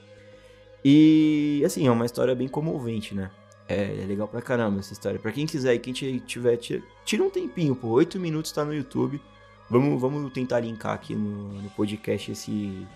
E, 0.84 1.62
assim, 1.64 1.86
é 1.86 1.91
uma 1.91 2.07
história 2.07 2.34
bem 2.34 2.49
comovente, 2.49 3.14
né? 3.14 3.30
É, 3.66 4.03
é 4.03 4.07
legal 4.07 4.28
pra 4.28 4.41
caramba 4.41 4.80
essa 4.80 4.93
história. 4.93 5.18
Pra 5.18 5.32
quem 5.32 5.47
quiser 5.47 5.74
e 5.74 5.78
quem 5.78 5.93
tiver, 5.93 6.57
tira, 6.57 6.82
tira 7.05 7.22
um 7.22 7.30
tempinho, 7.30 7.74
pô. 7.74 7.89
Oito 7.89 8.18
minutos 8.20 8.53
tá 8.53 8.64
no 8.64 8.74
YouTube. 8.74 9.20
Vamos, 9.68 10.01
vamos 10.01 10.32
tentar 10.32 10.61
linkar 10.61 10.95
aqui 10.95 11.14
no, 11.14 11.61
no 11.61 11.70
podcast 11.70 12.32
esse 12.32 12.86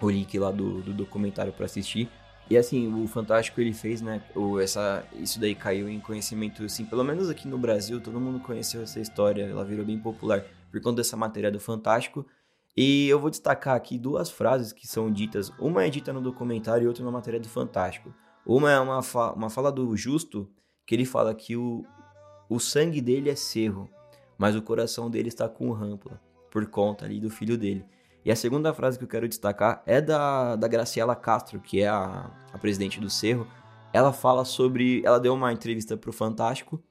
o 0.00 0.08
link 0.08 0.38
lá 0.38 0.50
do, 0.50 0.80
do 0.80 0.94
documentário 0.94 1.52
pra 1.52 1.66
assistir. 1.66 2.08
E 2.50 2.56
assim, 2.56 3.02
o 3.02 3.06
Fantástico 3.06 3.60
ele 3.60 3.74
fez, 3.74 4.00
né? 4.00 4.22
O, 4.34 4.58
essa, 4.58 5.04
isso 5.14 5.38
daí 5.38 5.54
caiu 5.54 5.88
em 5.88 6.00
conhecimento, 6.00 6.64
assim, 6.64 6.84
pelo 6.84 7.04
menos 7.04 7.28
aqui 7.28 7.46
no 7.46 7.58
Brasil, 7.58 8.00
todo 8.00 8.18
mundo 8.18 8.40
conheceu 8.40 8.82
essa 8.82 8.98
história, 8.98 9.44
ela 9.44 9.64
virou 9.64 9.84
bem 9.84 9.98
popular 9.98 10.44
por 10.70 10.80
conta 10.80 10.96
dessa 10.96 11.16
matéria 11.16 11.50
do 11.50 11.60
Fantástico. 11.60 12.24
E 12.76 13.08
eu 13.08 13.18
vou 13.18 13.28
destacar 13.28 13.74
aqui 13.74 13.98
duas 13.98 14.30
frases 14.30 14.72
que 14.72 14.86
são 14.86 15.10
ditas. 15.10 15.50
Uma 15.58 15.84
é 15.84 15.90
dita 15.90 16.12
no 16.12 16.20
documentário 16.20 16.84
e 16.84 16.88
outra 16.88 17.04
na 17.04 17.10
matéria 17.10 17.40
do 17.40 17.48
Fantástico. 17.48 18.14
Uma 18.46 18.70
é 18.70 18.80
uma, 18.80 19.02
fa 19.02 19.32
uma 19.32 19.50
fala 19.50 19.70
do 19.70 19.94
Justo, 19.96 20.48
que 20.86 20.94
ele 20.94 21.04
fala 21.04 21.34
que 21.34 21.54
o, 21.54 21.84
o 22.48 22.58
sangue 22.58 23.00
dele 23.02 23.28
é 23.28 23.34
cerro, 23.34 23.90
mas 24.38 24.56
o 24.56 24.62
coração 24.62 25.10
dele 25.10 25.28
está 25.28 25.48
com 25.48 25.70
rampla, 25.72 26.18
por 26.50 26.64
conta 26.66 27.04
ali 27.04 27.20
do 27.20 27.28
filho 27.28 27.58
dele. 27.58 27.84
E 28.24 28.30
a 28.30 28.36
segunda 28.36 28.74
frase 28.74 28.98
que 28.98 29.04
eu 29.04 29.08
quero 29.08 29.28
destacar 29.28 29.82
é 29.86 30.00
da, 30.00 30.56
da 30.56 30.68
Graciela 30.68 31.14
Castro, 31.14 31.60
que 31.60 31.80
é 31.80 31.88
a, 31.88 32.30
a 32.52 32.58
presidente 32.58 33.00
do 33.00 33.08
Cerro. 33.08 33.46
Ela 33.92 34.12
fala 34.12 34.44
sobre. 34.44 35.02
Ela 35.04 35.18
deu 35.18 35.34
uma 35.34 35.52
entrevista 35.52 35.96
pro 35.96 36.12
Fantástico. 36.12 36.82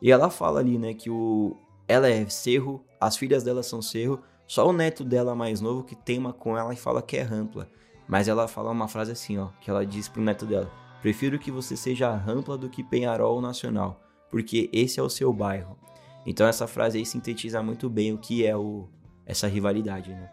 E 0.00 0.12
ela 0.12 0.30
fala 0.30 0.60
ali, 0.60 0.78
né, 0.78 0.94
que 0.94 1.10
o, 1.10 1.56
ela 1.88 2.08
é 2.08 2.28
Cerro, 2.28 2.84
as 3.00 3.16
filhas 3.16 3.42
dela 3.42 3.62
são 3.62 3.82
Cerro, 3.82 4.20
só 4.46 4.68
o 4.68 4.72
neto 4.72 5.02
dela 5.02 5.34
mais 5.34 5.60
novo 5.60 5.82
que 5.82 5.96
teima 5.96 6.32
com 6.32 6.56
ela 6.56 6.72
e 6.72 6.76
fala 6.76 7.02
que 7.02 7.16
é 7.16 7.22
Rampla. 7.22 7.68
Mas 8.06 8.28
ela 8.28 8.46
fala 8.46 8.70
uma 8.70 8.88
frase 8.88 9.12
assim, 9.12 9.36
ó, 9.38 9.48
que 9.60 9.68
ela 9.68 9.84
diz 9.84 10.08
pro 10.08 10.22
neto 10.22 10.46
dela: 10.46 10.70
Prefiro 11.02 11.38
que 11.38 11.50
você 11.50 11.76
seja 11.76 12.14
Rampla 12.14 12.56
do 12.56 12.68
que 12.68 12.84
Penharol 12.84 13.40
Nacional, 13.40 14.00
porque 14.30 14.70
esse 14.72 15.00
é 15.00 15.02
o 15.02 15.10
seu 15.10 15.32
bairro. 15.32 15.76
Então 16.24 16.46
essa 16.46 16.66
frase 16.66 16.98
aí 16.98 17.04
sintetiza 17.04 17.62
muito 17.62 17.90
bem 17.90 18.12
o 18.12 18.18
que 18.18 18.46
é 18.46 18.56
o, 18.56 18.88
essa 19.26 19.46
rivalidade, 19.46 20.10
né? 20.10 20.30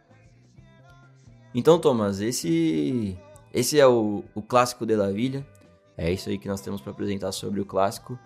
Então, 1.56 1.80
Thomas, 1.80 2.20
esse 2.20 3.18
esse 3.54 3.80
é 3.80 3.88
o, 3.88 4.26
o 4.36 4.42
clássico 4.42 4.86
de 4.86 4.94
La 4.94 5.10
Villa. 5.10 5.48
É 5.98 6.12
isso 6.12 6.28
aí 6.28 6.38
que 6.38 6.50
nós 6.50 6.60
temos 6.60 6.82
para 6.82 6.92
apresentar 6.92 7.32
sobre 7.32 7.62
o 7.62 7.66
clássico. 7.66 8.20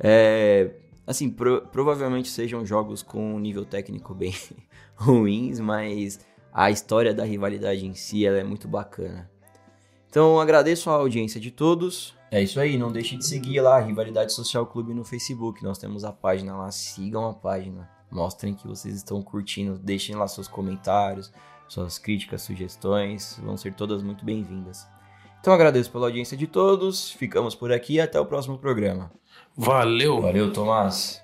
É, 0.00 0.70
assim, 1.06 1.28
pro, 1.28 1.60
provavelmente 1.66 2.30
sejam 2.30 2.64
jogos 2.64 3.02
com 3.02 3.38
nível 3.38 3.66
técnico 3.66 4.14
bem 4.14 4.34
ruins, 4.96 5.60
mas 5.60 6.20
a 6.50 6.70
história 6.70 7.12
da 7.12 7.22
rivalidade 7.22 7.84
em 7.84 7.92
si 7.92 8.24
ela 8.24 8.38
é 8.38 8.44
muito 8.44 8.66
bacana. 8.66 9.30
Então, 10.08 10.40
agradeço 10.40 10.88
a 10.88 10.94
audiência 10.94 11.38
de 11.38 11.50
todos. 11.50 12.16
É 12.30 12.42
isso 12.42 12.58
aí, 12.58 12.78
não 12.78 12.90
deixe 12.90 13.14
de 13.14 13.26
seguir 13.26 13.60
lá 13.60 13.76
a 13.76 13.80
Rivalidade 13.80 14.32
Social 14.32 14.64
Clube 14.64 14.94
no 14.94 15.04
Facebook. 15.04 15.62
Nós 15.62 15.76
temos 15.76 16.02
a 16.02 16.12
página 16.12 16.56
lá, 16.56 16.70
sigam 16.70 17.28
a 17.28 17.34
página. 17.34 17.90
Mostrem 18.10 18.54
que 18.54 18.66
vocês 18.66 18.94
estão 18.94 19.20
curtindo, 19.20 19.78
deixem 19.78 20.14
lá 20.14 20.26
seus 20.26 20.48
comentários, 20.48 21.32
suas 21.68 21.98
críticas, 21.98 22.42
sugestões, 22.42 23.40
vão 23.42 23.56
ser 23.56 23.74
todas 23.74 24.02
muito 24.02 24.24
bem-vindas. 24.24 24.86
Então 25.40 25.52
agradeço 25.52 25.90
pela 25.90 26.06
audiência 26.06 26.36
de 26.36 26.46
todos, 26.46 27.10
ficamos 27.10 27.54
por 27.54 27.72
aqui 27.72 27.94
e 27.94 28.00
até 28.00 28.18
o 28.18 28.26
próximo 28.26 28.58
programa. 28.58 29.10
Valeu! 29.56 30.20
Valeu, 30.20 30.52
Tomás! 30.52 31.23